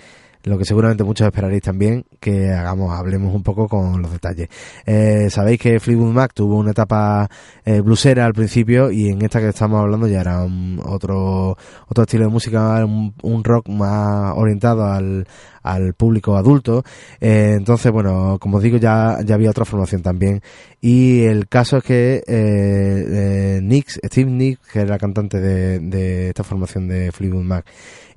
lo 0.46 0.58
que 0.58 0.66
seguramente 0.66 1.04
muchos 1.04 1.26
esperaréis 1.26 1.62
también 1.62 2.04
que 2.20 2.50
hagamos, 2.52 2.92
hablemos 2.92 3.34
un 3.34 3.42
poco 3.42 3.66
con 3.66 4.02
los 4.02 4.12
detalles. 4.12 4.48
Eh, 4.84 5.28
sabéis 5.30 5.58
que 5.58 5.80
Fleetwood 5.80 6.12
Mac 6.12 6.32
tuvo 6.34 6.58
una 6.58 6.72
etapa 6.72 7.30
eh, 7.64 7.80
bluesera 7.80 8.26
al 8.26 8.34
principio 8.34 8.90
y 8.90 9.08
en 9.08 9.22
esta 9.22 9.40
que 9.40 9.48
estamos 9.48 9.80
hablando 9.80 10.06
ya 10.06 10.20
era 10.20 10.44
un- 10.44 10.82
otro 10.84 11.56
otro 11.88 12.02
estilo 12.04 12.24
de 12.26 12.30
música, 12.30 12.84
un, 12.84 13.14
un 13.22 13.42
rock 13.42 13.70
más 13.70 14.34
orientado 14.36 14.84
al, 14.84 15.26
al 15.64 15.94
público 15.94 16.36
adulto. 16.36 16.84
Eh, 17.20 17.54
entonces, 17.56 17.90
bueno, 17.90 18.38
como 18.38 18.60
digo, 18.60 18.76
ya, 18.76 19.18
ya 19.24 19.34
había 19.34 19.50
otra 19.50 19.64
formación 19.64 20.02
también. 20.02 20.40
Y 20.80 21.24
el 21.24 21.48
caso 21.48 21.78
es 21.78 21.82
que 21.84 22.14
eh, 22.16 22.24
eh, 22.28 23.60
Nicks, 23.62 23.98
Steve 24.04 24.30
Nicks, 24.30 24.68
que 24.72 24.80
era 24.80 24.98
cantante 24.98 25.40
de, 25.40 25.80
de 25.80 26.28
esta 26.28 26.44
formación 26.44 26.86
de 26.86 27.10
Fleetwood 27.10 27.42
Mac, 27.42 27.66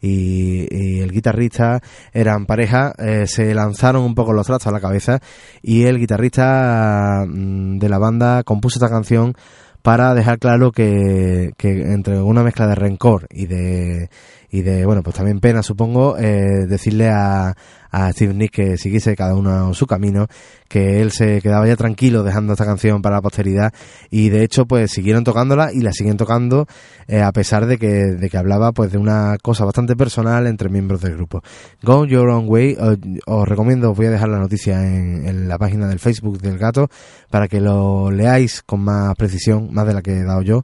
y, 0.01 0.99
el 0.99 1.11
guitarrista 1.11 1.81
eran 2.13 2.45
pareja, 2.45 2.93
eh, 2.97 3.25
se 3.27 3.53
lanzaron 3.53 4.03
un 4.03 4.15
poco 4.15 4.33
los 4.33 4.45
trastos 4.45 4.67
a 4.67 4.71
la 4.71 4.79
cabeza 4.79 5.19
y 5.61 5.83
el 5.83 5.99
guitarrista 5.99 7.25
mm, 7.27 7.79
de 7.79 7.89
la 7.89 7.97
banda 7.97 8.43
compuso 8.43 8.77
esta 8.77 8.89
canción 8.89 9.33
para 9.81 10.13
dejar 10.13 10.39
claro 10.39 10.71
que 10.71 11.53
entre 11.59 12.21
una 12.21 12.43
mezcla 12.43 12.67
de 12.67 12.75
rencor 12.75 13.27
y 13.31 13.45
de 13.45 14.09
y 14.49 14.61
de 14.61 14.85
bueno 14.85 15.03
pues 15.03 15.15
también 15.15 15.39
pena 15.39 15.61
supongo 15.61 16.17
eh, 16.17 16.65
decirle 16.67 17.09
a, 17.09 17.55
a 17.91 18.11
Steve 18.11 18.33
Nick 18.33 18.51
que 18.51 18.77
siguiese 18.77 19.15
cada 19.15 19.35
uno 19.35 19.73
su 19.73 19.85
camino 19.85 20.27
que 20.67 21.01
él 21.01 21.11
se 21.11 21.41
quedaba 21.41 21.67
ya 21.67 21.75
tranquilo 21.75 22.23
dejando 22.23 22.53
esta 22.53 22.65
canción 22.65 23.01
para 23.01 23.17
la 23.17 23.21
posteridad 23.21 23.73
y 24.09 24.29
de 24.29 24.43
hecho 24.43 24.65
pues 24.65 24.91
siguieron 24.91 25.23
tocándola 25.23 25.71
y 25.73 25.81
la 25.81 25.91
siguen 25.91 26.17
tocando 26.17 26.67
eh, 27.07 27.21
a 27.21 27.31
pesar 27.31 27.65
de 27.65 27.77
que, 27.77 27.87
de 27.87 28.29
que 28.29 28.37
hablaba 28.37 28.71
pues 28.71 28.91
de 28.91 28.97
una 28.97 29.37
cosa 29.41 29.65
bastante 29.65 29.95
personal 29.95 30.47
entre 30.47 30.69
miembros 30.69 31.01
del 31.01 31.15
grupo. 31.15 31.41
Go 31.81 32.05
Your 32.05 32.29
Own 32.29 32.45
Way 32.47 32.77
os, 32.79 32.97
os 33.25 33.47
recomiendo 33.47 33.91
os 33.91 33.97
voy 33.97 34.07
a 34.07 34.11
dejar 34.11 34.29
la 34.29 34.39
noticia 34.39 34.85
en, 34.85 35.27
en 35.27 35.47
la 35.47 35.57
página 35.57 35.87
del 35.87 35.99
Facebook 35.99 36.39
del 36.39 36.57
gato 36.57 36.89
para 37.29 37.47
que 37.47 37.61
lo 37.61 38.11
leáis 38.11 38.61
con 38.63 38.81
más 38.81 39.15
precisión 39.15 39.69
más 39.71 39.87
de 39.87 39.93
la 39.93 40.01
que 40.01 40.11
he 40.11 40.23
dado 40.23 40.41
yo 40.41 40.63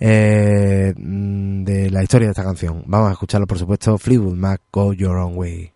eh, 0.00 0.94
mm, 0.96 1.64
de 1.64 1.90
la 1.90 2.02
historia 2.02 2.28
de 2.28 2.32
esta 2.32 2.44
canción. 2.44 2.82
Vamos 2.86 3.10
a 3.10 3.12
escucharlo 3.12 3.46
por 3.46 3.58
supuesto 3.58 3.98
Fleetwood 3.98 4.36
Mac 4.36 4.62
Go 4.70 4.92
Your 4.92 5.16
Own 5.16 5.36
Way 5.36 5.72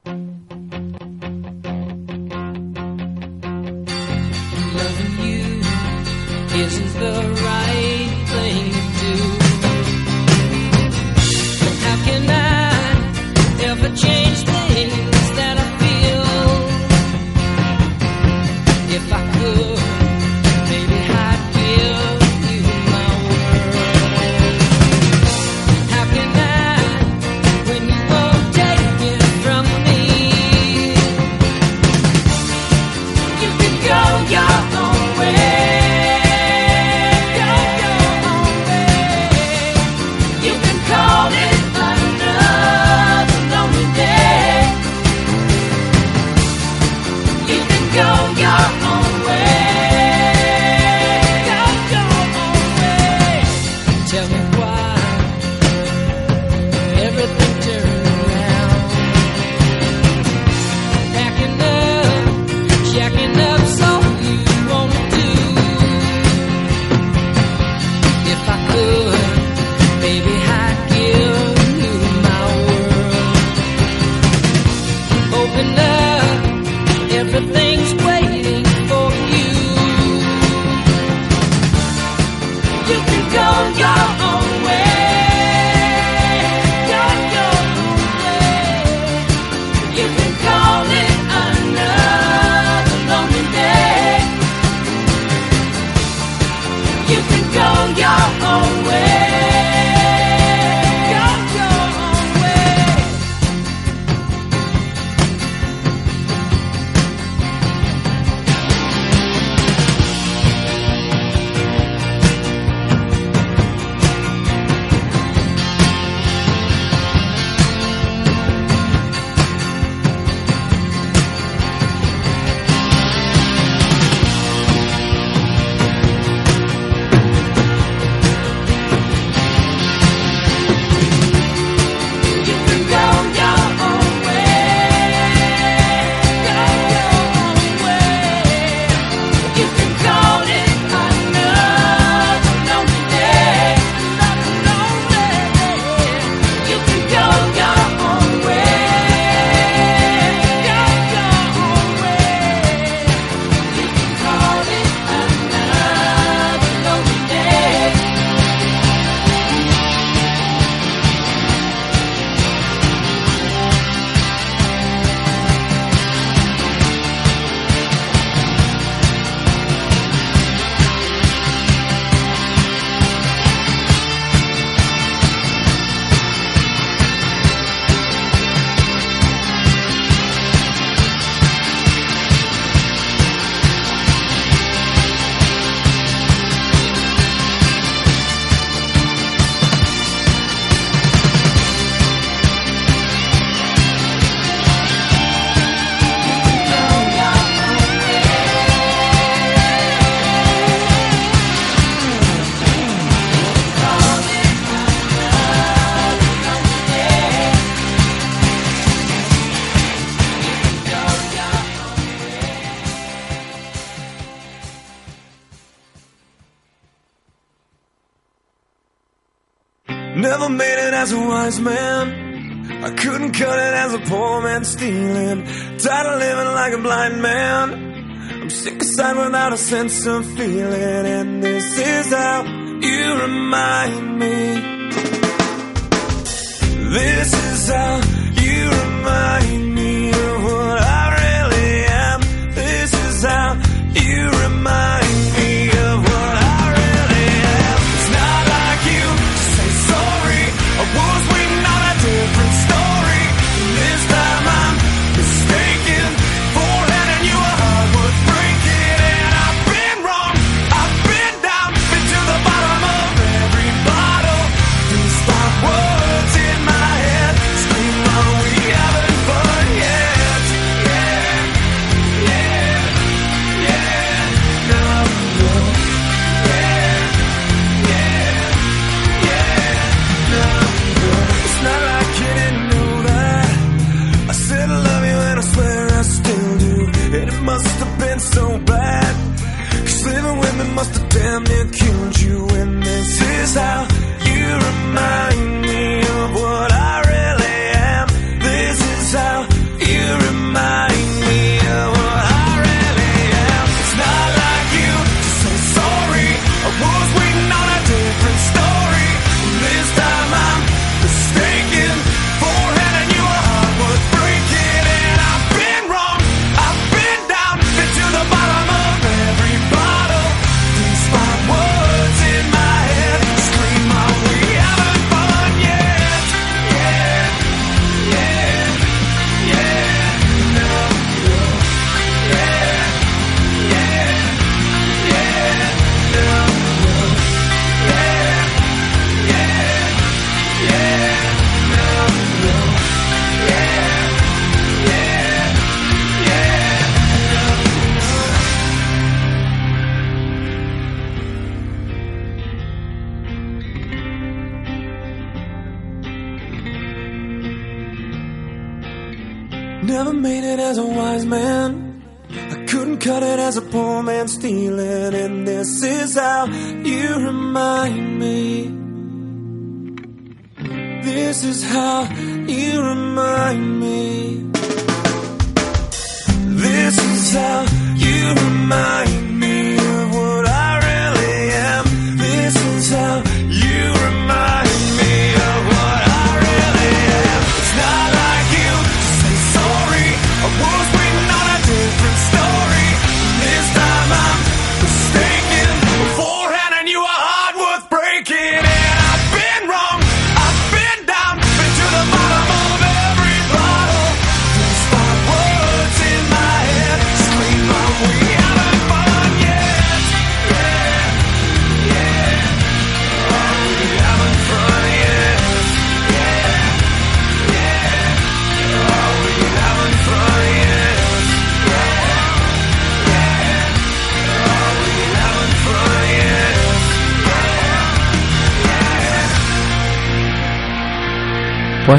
without 229.33 229.55
a 229.55 229.57
sense 229.57 230.07
of 230.07 230.27
feeling, 230.37 231.07
and 231.07 231.43
this 231.43 231.79
is 231.79 232.13
how 232.13 232.45
you 232.45 233.15
remind 233.23 234.02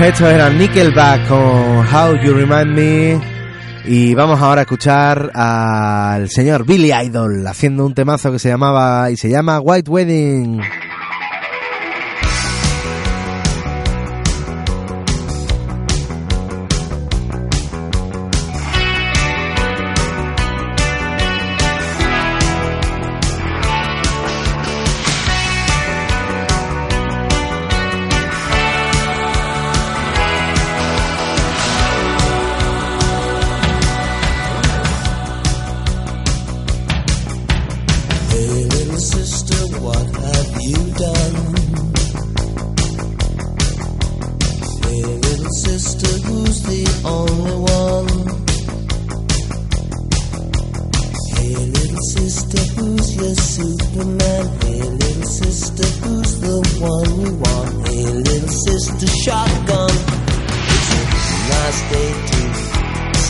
estos 0.08 0.28
eran 0.28 0.58
Nickelback 0.58 1.30
con 1.30 1.40
How 1.40 2.16
You 2.22 2.34
Remind 2.34 2.76
Me. 2.76 3.22
Y 3.86 4.14
vamos 4.14 4.42
ahora 4.42 4.62
a 4.62 4.64
escuchar 4.64 5.32
al 5.34 6.30
señor 6.30 6.66
Billy 6.66 6.92
Idol 6.92 7.48
haciendo 7.48 7.86
un 7.86 7.94
temazo 7.94 8.32
que 8.32 8.40
se 8.40 8.50
llamaba 8.50 9.12
y 9.12 9.18
se 9.18 9.30
llama 9.30 9.62
White 9.62 9.90
Wedding. 9.90 10.62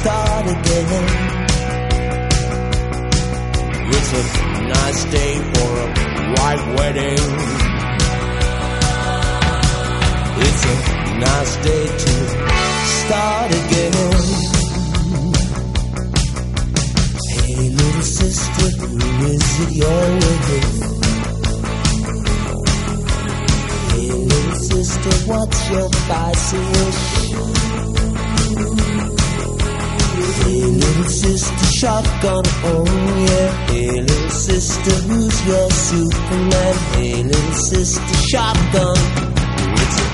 start 0.04 0.46
again. 0.46 0.88
It's 3.96 4.12
a 4.20 4.24
nice 4.76 5.02
day 5.06 5.34
for 5.54 5.72
a 5.80 5.88
white 6.36 6.64
wedding. 6.76 7.24
It's 10.46 10.64
a 10.66 10.76
nice 11.28 11.54
day 11.68 11.86
to 12.04 12.14
start 13.00 13.50
again. 13.62 13.96
Hey, 17.32 17.70
little 17.70 18.08
sister, 18.20 18.68
who 18.80 18.98
is 19.32 19.48
it 19.64 19.72
you're 19.80 20.10
with? 20.22 20.48
Hey, 23.92 24.12
little 24.12 24.56
sister, 24.56 25.14
what's 25.32 25.70
your 25.70 25.90
bicycle? 26.10 27.73
Hey, 30.24 30.64
little 30.64 31.04
sister, 31.04 31.66
shotgun 31.66 32.46
on, 32.72 32.88
yeah. 33.28 33.68
Hey, 33.68 34.02
little 34.02 34.30
sister, 34.30 34.96
who's 35.08 35.46
your 35.46 35.70
Superman? 35.70 36.76
Hey, 36.96 37.24
little 37.24 37.54
sister, 37.54 38.16
shotgun. 38.32 38.98
It's 39.82 39.98
a 40.00 40.06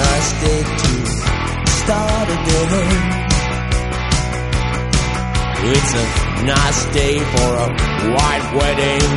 nice 0.00 0.30
day 0.42 0.62
to 0.82 0.92
start 1.80 2.28
again. 2.36 3.18
It's 5.60 5.92
a 5.94 6.04
nice 6.46 6.84
day 6.94 7.18
for 7.18 7.50
a 7.56 7.68
white 8.14 8.46
wedding. 8.56 9.12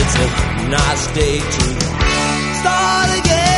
It's 0.00 0.16
a 0.16 0.28
nice 0.70 1.06
day 1.14 1.38
to 1.38 1.64
start 2.60 3.18
again. 3.18 3.57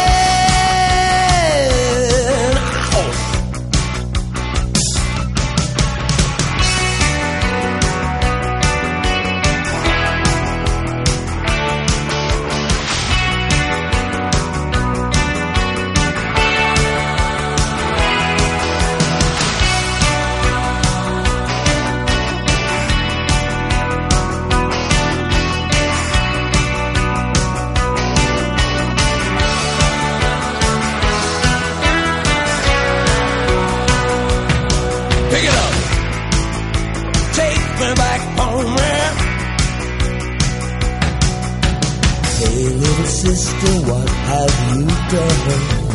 Have 44.30 44.56
you 44.70 44.86
done? 45.12 45.90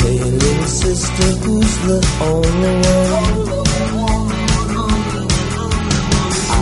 Hey, 0.00 0.18
little 0.42 0.70
sister, 0.82 1.28
who's 1.42 1.74
the 1.88 1.98
only 2.32 2.74
one? 2.94 3.32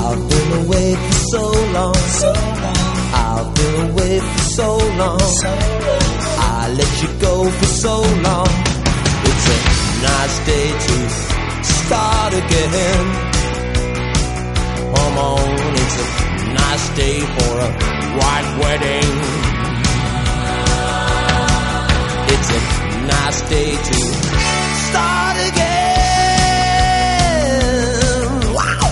I've 0.01 0.23
been 0.33 0.51
away 0.63 0.89
for 1.05 1.19
so 1.33 1.43
long. 1.77 1.97
I've 3.25 3.49
been 3.59 3.77
away 3.91 4.15
for 4.21 4.43
so 4.59 4.69
long. 5.01 5.31
I 6.39 6.73
let 6.79 6.93
you 7.03 7.11
go 7.21 7.35
for 7.59 7.71
so 7.85 7.95
long. 8.27 8.53
It's 9.29 9.47
a 9.55 9.59
nice 10.09 10.37
day 10.51 10.69
to 10.87 10.97
start 11.79 12.33
again. 12.43 13.07
Come 14.95 15.17
on, 15.19 15.49
it's 15.83 15.97
a 16.01 16.53
nice 16.55 16.87
day 16.97 17.21
for 17.21 17.55
a 17.69 17.92
white 18.19 18.51
wedding. 18.61 19.13
It's 22.33 22.51
a 22.51 22.61
nice 23.07 23.41
day 23.49 23.71
to 23.89 23.95
start 24.87 25.37
again. 25.49 25.73
Wow! 28.57 28.89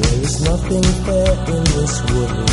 There 0.00 0.20
is 0.22 0.34
nothing 0.42 0.86
fair 1.04 1.32
in 1.54 1.64
this 1.76 1.94
world. 2.10 2.50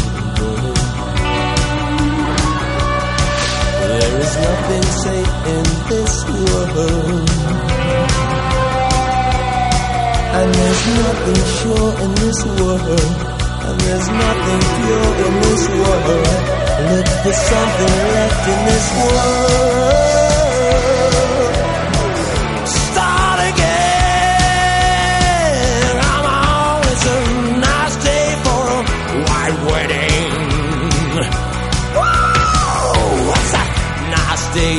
There 3.82 4.14
is 4.22 4.34
nothing 4.48 4.86
safe 5.04 5.34
in 5.54 5.66
this 5.90 6.14
world. 6.30 7.30
And 10.36 10.48
there's 10.56 10.84
nothing 10.88 11.42
sure 11.58 11.92
in 12.04 12.12
this 12.16 12.40
world. 12.46 13.33
There's 13.66 14.08
nothing 14.10 14.62
pure 14.76 15.12
in 15.26 15.34
this 15.42 15.64
world. 15.70 16.28
Look 16.92 17.08
for 17.24 17.32
something 17.32 17.96
left 18.14 18.44
in 18.54 18.60
this 18.70 18.88
world. 19.00 19.94
Start 22.68 23.40
again. 23.52 23.94
It's 26.92 27.06
a 27.06 27.18
nice 27.70 27.96
day 28.04 28.28
for 28.44 28.64
a 28.68 28.80
white 29.28 29.58
wedding. 29.72 30.32
Whoa, 31.96 33.32
a 33.54 33.64
nice 34.12 34.46
day 34.54 34.78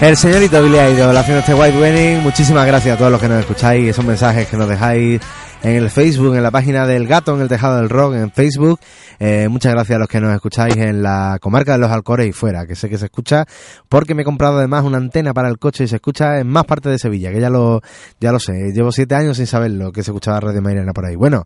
El 0.00 0.16
señorito 0.16 0.62
Billy 0.62 0.76
Idol 0.76 1.16
haciendo 1.16 1.40
este 1.40 1.54
White 1.54 1.78
Wedding. 1.78 2.22
Muchísimas 2.22 2.66
gracias 2.66 2.94
a 2.94 2.98
todos 2.98 3.10
los 3.10 3.20
que 3.20 3.28
nos 3.28 3.40
escucháis, 3.40 3.88
esos 3.88 4.04
mensajes 4.04 4.48
que 4.48 4.56
nos 4.56 4.68
dejáis 4.68 5.20
en 5.62 5.76
el 5.76 5.88
Facebook, 5.88 6.34
en 6.36 6.42
la 6.42 6.50
página 6.50 6.86
del 6.86 7.06
Gato, 7.06 7.34
en 7.34 7.40
el 7.40 7.48
Tejado 7.48 7.78
del 7.78 7.88
Rock, 7.88 8.14
en 8.14 8.30
Facebook. 8.30 8.78
Eh, 9.18 9.48
muchas 9.48 9.72
gracias 9.72 9.96
a 9.96 9.98
los 10.00 10.08
que 10.08 10.20
nos 10.20 10.34
escucháis 10.34 10.76
en 10.76 11.02
la 11.02 11.38
comarca 11.40 11.72
de 11.72 11.78
los 11.78 11.90
Alcores 11.90 12.28
y 12.28 12.32
fuera, 12.32 12.66
que 12.66 12.74
sé 12.74 12.90
que 12.90 12.98
se 12.98 13.06
escucha, 13.06 13.46
porque 13.88 14.14
me 14.14 14.22
he 14.22 14.24
comprado 14.26 14.58
además 14.58 14.84
una 14.84 14.98
antena 14.98 15.32
para 15.32 15.48
el 15.48 15.58
coche 15.58 15.84
y 15.84 15.88
se 15.88 15.96
escucha 15.96 16.38
en 16.38 16.48
más 16.48 16.64
partes 16.64 16.92
de 16.92 16.98
Sevilla, 16.98 17.32
que 17.32 17.40
ya 17.40 17.48
lo, 17.48 17.80
ya 18.20 18.30
lo 18.30 18.40
sé. 18.40 18.52
Llevo 18.74 18.92
siete 18.92 19.14
años 19.14 19.38
sin 19.38 19.46
saberlo, 19.46 19.90
que 19.90 20.02
se 20.02 20.10
escuchaba 20.10 20.38
Radio 20.40 20.60
Mairena 20.60 20.92
por 20.92 21.06
ahí. 21.06 21.16
Bueno, 21.16 21.44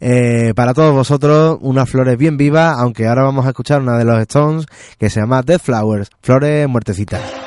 eh, 0.00 0.52
para 0.56 0.74
todos 0.74 0.92
vosotros, 0.92 1.58
unas 1.60 1.88
flores 1.88 2.18
bien 2.18 2.36
vivas, 2.36 2.76
aunque 2.76 3.06
ahora 3.06 3.22
vamos 3.22 3.46
a 3.46 3.50
escuchar 3.50 3.82
una 3.82 3.96
de 3.96 4.04
los 4.04 4.18
Stones 4.22 4.66
que 4.98 5.10
se 5.10 5.20
llama 5.20 5.42
Dead 5.42 5.60
Flowers, 5.60 6.10
flores 6.22 6.68
muertecitas. 6.68 7.39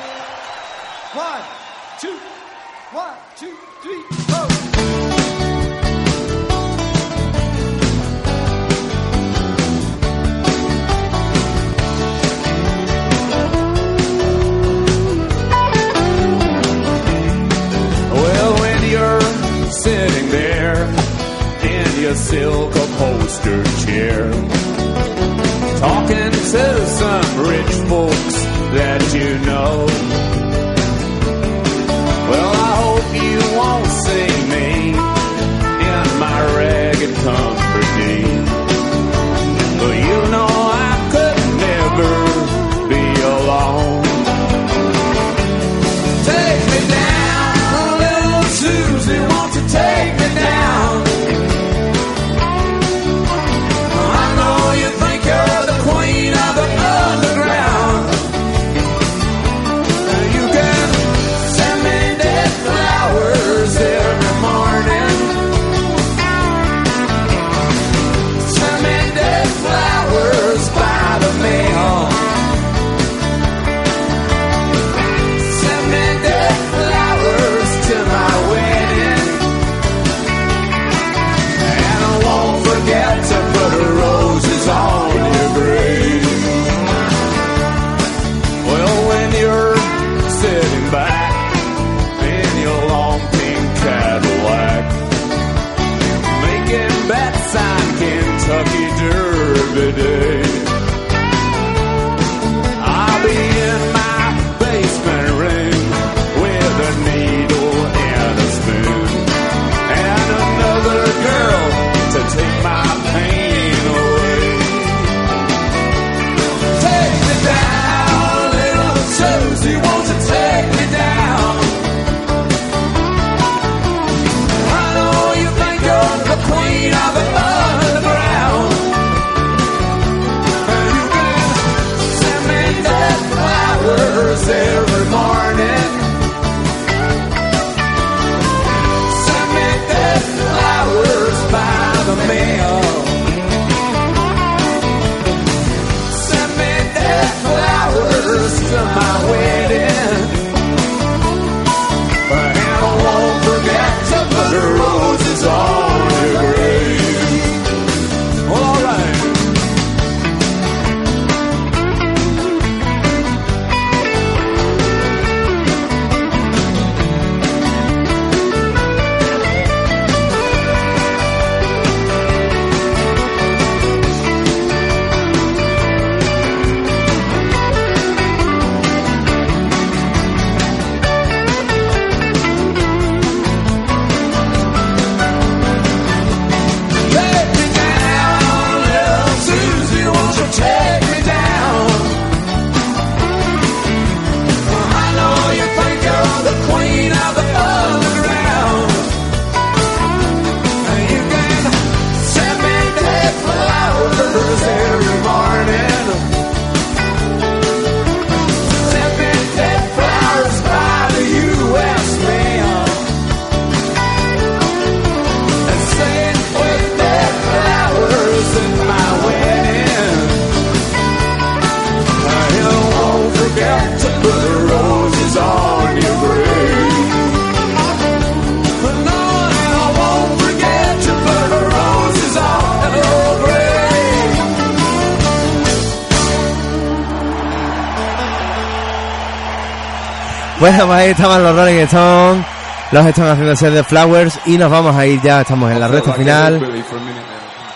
Bueno, 240.74 240.88
pues 240.88 240.98
ahí 240.98 241.10
estaban 241.10 241.42
los 241.44 241.54
Rolling 241.54 241.78
Stones. 241.84 242.46
Los 242.90 243.06
están 243.06 243.28
haciendo 243.28 243.54
ser 243.54 243.72
de 243.74 243.84
Flowers 243.84 244.40
y 244.46 244.58
nos 244.58 244.68
vamos 244.68 244.96
a 244.96 245.06
ir 245.06 245.22
ya. 245.22 245.42
Estamos 245.42 245.70
en 245.70 245.78
la 245.78 245.86
recta 245.86 246.14
final. 246.14 246.84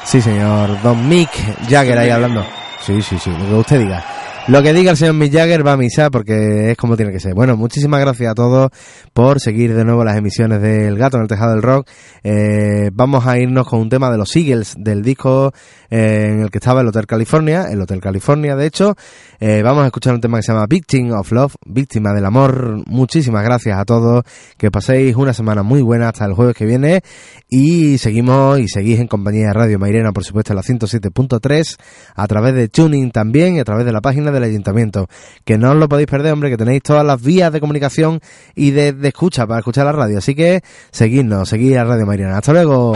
Sí, 0.03 0.21
señor. 0.21 0.83
Don 0.83 1.09
Mick 1.09 1.31
Jagger 1.69 1.97
ahí 1.97 2.11
hablando. 2.11 2.45
Sí, 2.85 3.01
sí, 3.01 3.17
sí, 3.17 3.31
lo 3.31 3.47
que 3.47 3.55
usted 3.55 3.79
diga. 3.79 4.05
Lo 4.49 4.61
que 4.65 4.73
diga 4.73 4.91
el 4.91 4.97
señor 4.97 5.15
Mick 5.15 5.33
Jagger 5.33 5.65
va 5.65 5.75
a 5.75 5.77
misa 5.77 6.11
porque 6.11 6.73
es 6.73 6.77
como 6.77 6.97
tiene 6.97 7.13
que 7.13 7.21
ser. 7.21 7.35
Bueno, 7.35 7.57
muchísimas 7.57 8.01
gracias 8.01 8.33
a 8.33 8.35
todos 8.35 8.73
por 9.19 9.41
seguir 9.41 9.75
de 9.75 9.85
nuevo 9.85 10.05
las 10.05 10.17
emisiones 10.17 10.63
del 10.63 10.97
Gato 10.97 11.17
en 11.17 11.25
el 11.25 11.29
Tejado 11.29 11.51
del 11.51 11.63
Rock. 11.63 11.89
Eh, 12.23 12.91
vamos 12.93 13.27
a 13.27 13.37
irnos 13.37 13.67
con 13.67 13.81
un 13.81 13.89
tema 13.89 14.13
de 14.13 14.17
los 14.17 14.37
Eagles 14.37 14.77
del 14.79 15.03
disco 15.03 15.53
eh, 15.91 16.29
en 16.31 16.41
el 16.43 16.53
que 16.53 16.59
estaba 16.59 16.83
el 16.83 16.87
Hotel 16.87 17.09
California, 17.09 17.65
el 17.69 17.81
Hotel 17.81 18.01
California 18.01 18.55
de 18.55 18.67
hecho. 18.67 18.95
Eh, 19.41 19.63
vamos 19.63 19.83
a 19.83 19.87
escuchar 19.87 20.15
un 20.15 20.21
tema 20.21 20.39
que 20.39 20.45
se 20.45 20.53
llama 20.53 20.67
Victim 20.69 21.11
of 21.11 21.33
Love, 21.33 21.57
Víctima 21.67 22.13
del 22.13 22.27
Amor. 22.27 22.85
Muchísimas 22.87 23.43
gracias 23.43 23.77
a 23.77 23.85
todos. 23.85 24.23
Que 24.57 24.71
paséis 24.71 25.17
una 25.17 25.33
semana 25.33 25.65
muy 25.65 25.83
buena 25.83 26.11
hasta 26.11 26.25
el 26.25 26.35
jueves 26.35 26.55
que 26.55 26.65
viene. 26.65 27.03
Y 27.49 27.99
seguimos 27.99 28.61
y 28.61 28.69
seguís 28.69 29.01
en 29.01 29.09
compañía 29.09 29.49
de 29.49 29.53
Radio 29.53 29.79
Mairena, 29.81 30.13
por 30.13 30.25
supuesto, 30.25 30.53
en 30.53 30.57
la 30.57 30.63
107.3, 30.63 31.77
a 32.15 32.27
través 32.29 32.55
de 32.55 32.69
Tuning 32.69 33.11
también 33.11 33.57
y 33.57 33.61
a 33.61 33.65
través 33.65 33.85
de 33.85 33.93
la 33.93 34.01
página 34.01 34.31
del 34.31 34.45
Ayuntamiento. 34.45 35.09
Que 35.45 35.59
no 35.59 35.73
os 35.73 35.77
lo 35.77 35.89
podéis 35.89 36.09
perder, 36.09 36.33
hombre, 36.33 36.51
que 36.51 36.57
tenéis 36.57 36.83
todas 36.83 37.05
las 37.05 37.21
vías 37.21 37.53
de 37.53 37.61
comunicación 37.61 38.21
y 38.55 38.73
de, 38.73 38.93
de 38.93 39.08
escucha 39.09 39.47
para 39.47 39.61
escuchar 39.61 39.87
la 39.87 39.93
radio. 39.93 40.19
Así 40.19 40.35
que 40.35 40.63
seguidnos, 40.91 41.49
seguid 41.49 41.77
a 41.77 41.85
Radio 41.85 42.07
Mairena. 42.07 42.39
Hasta 42.39 42.53
luego. 42.53 42.95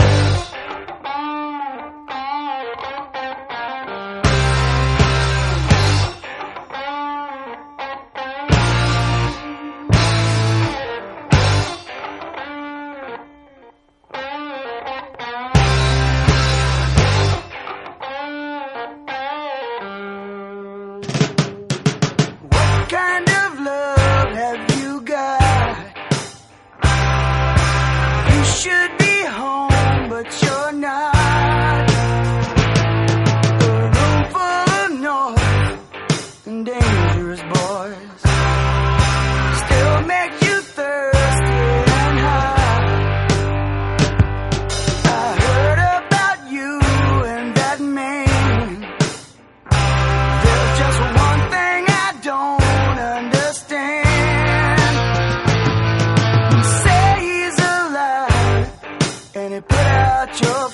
your 60.41 60.72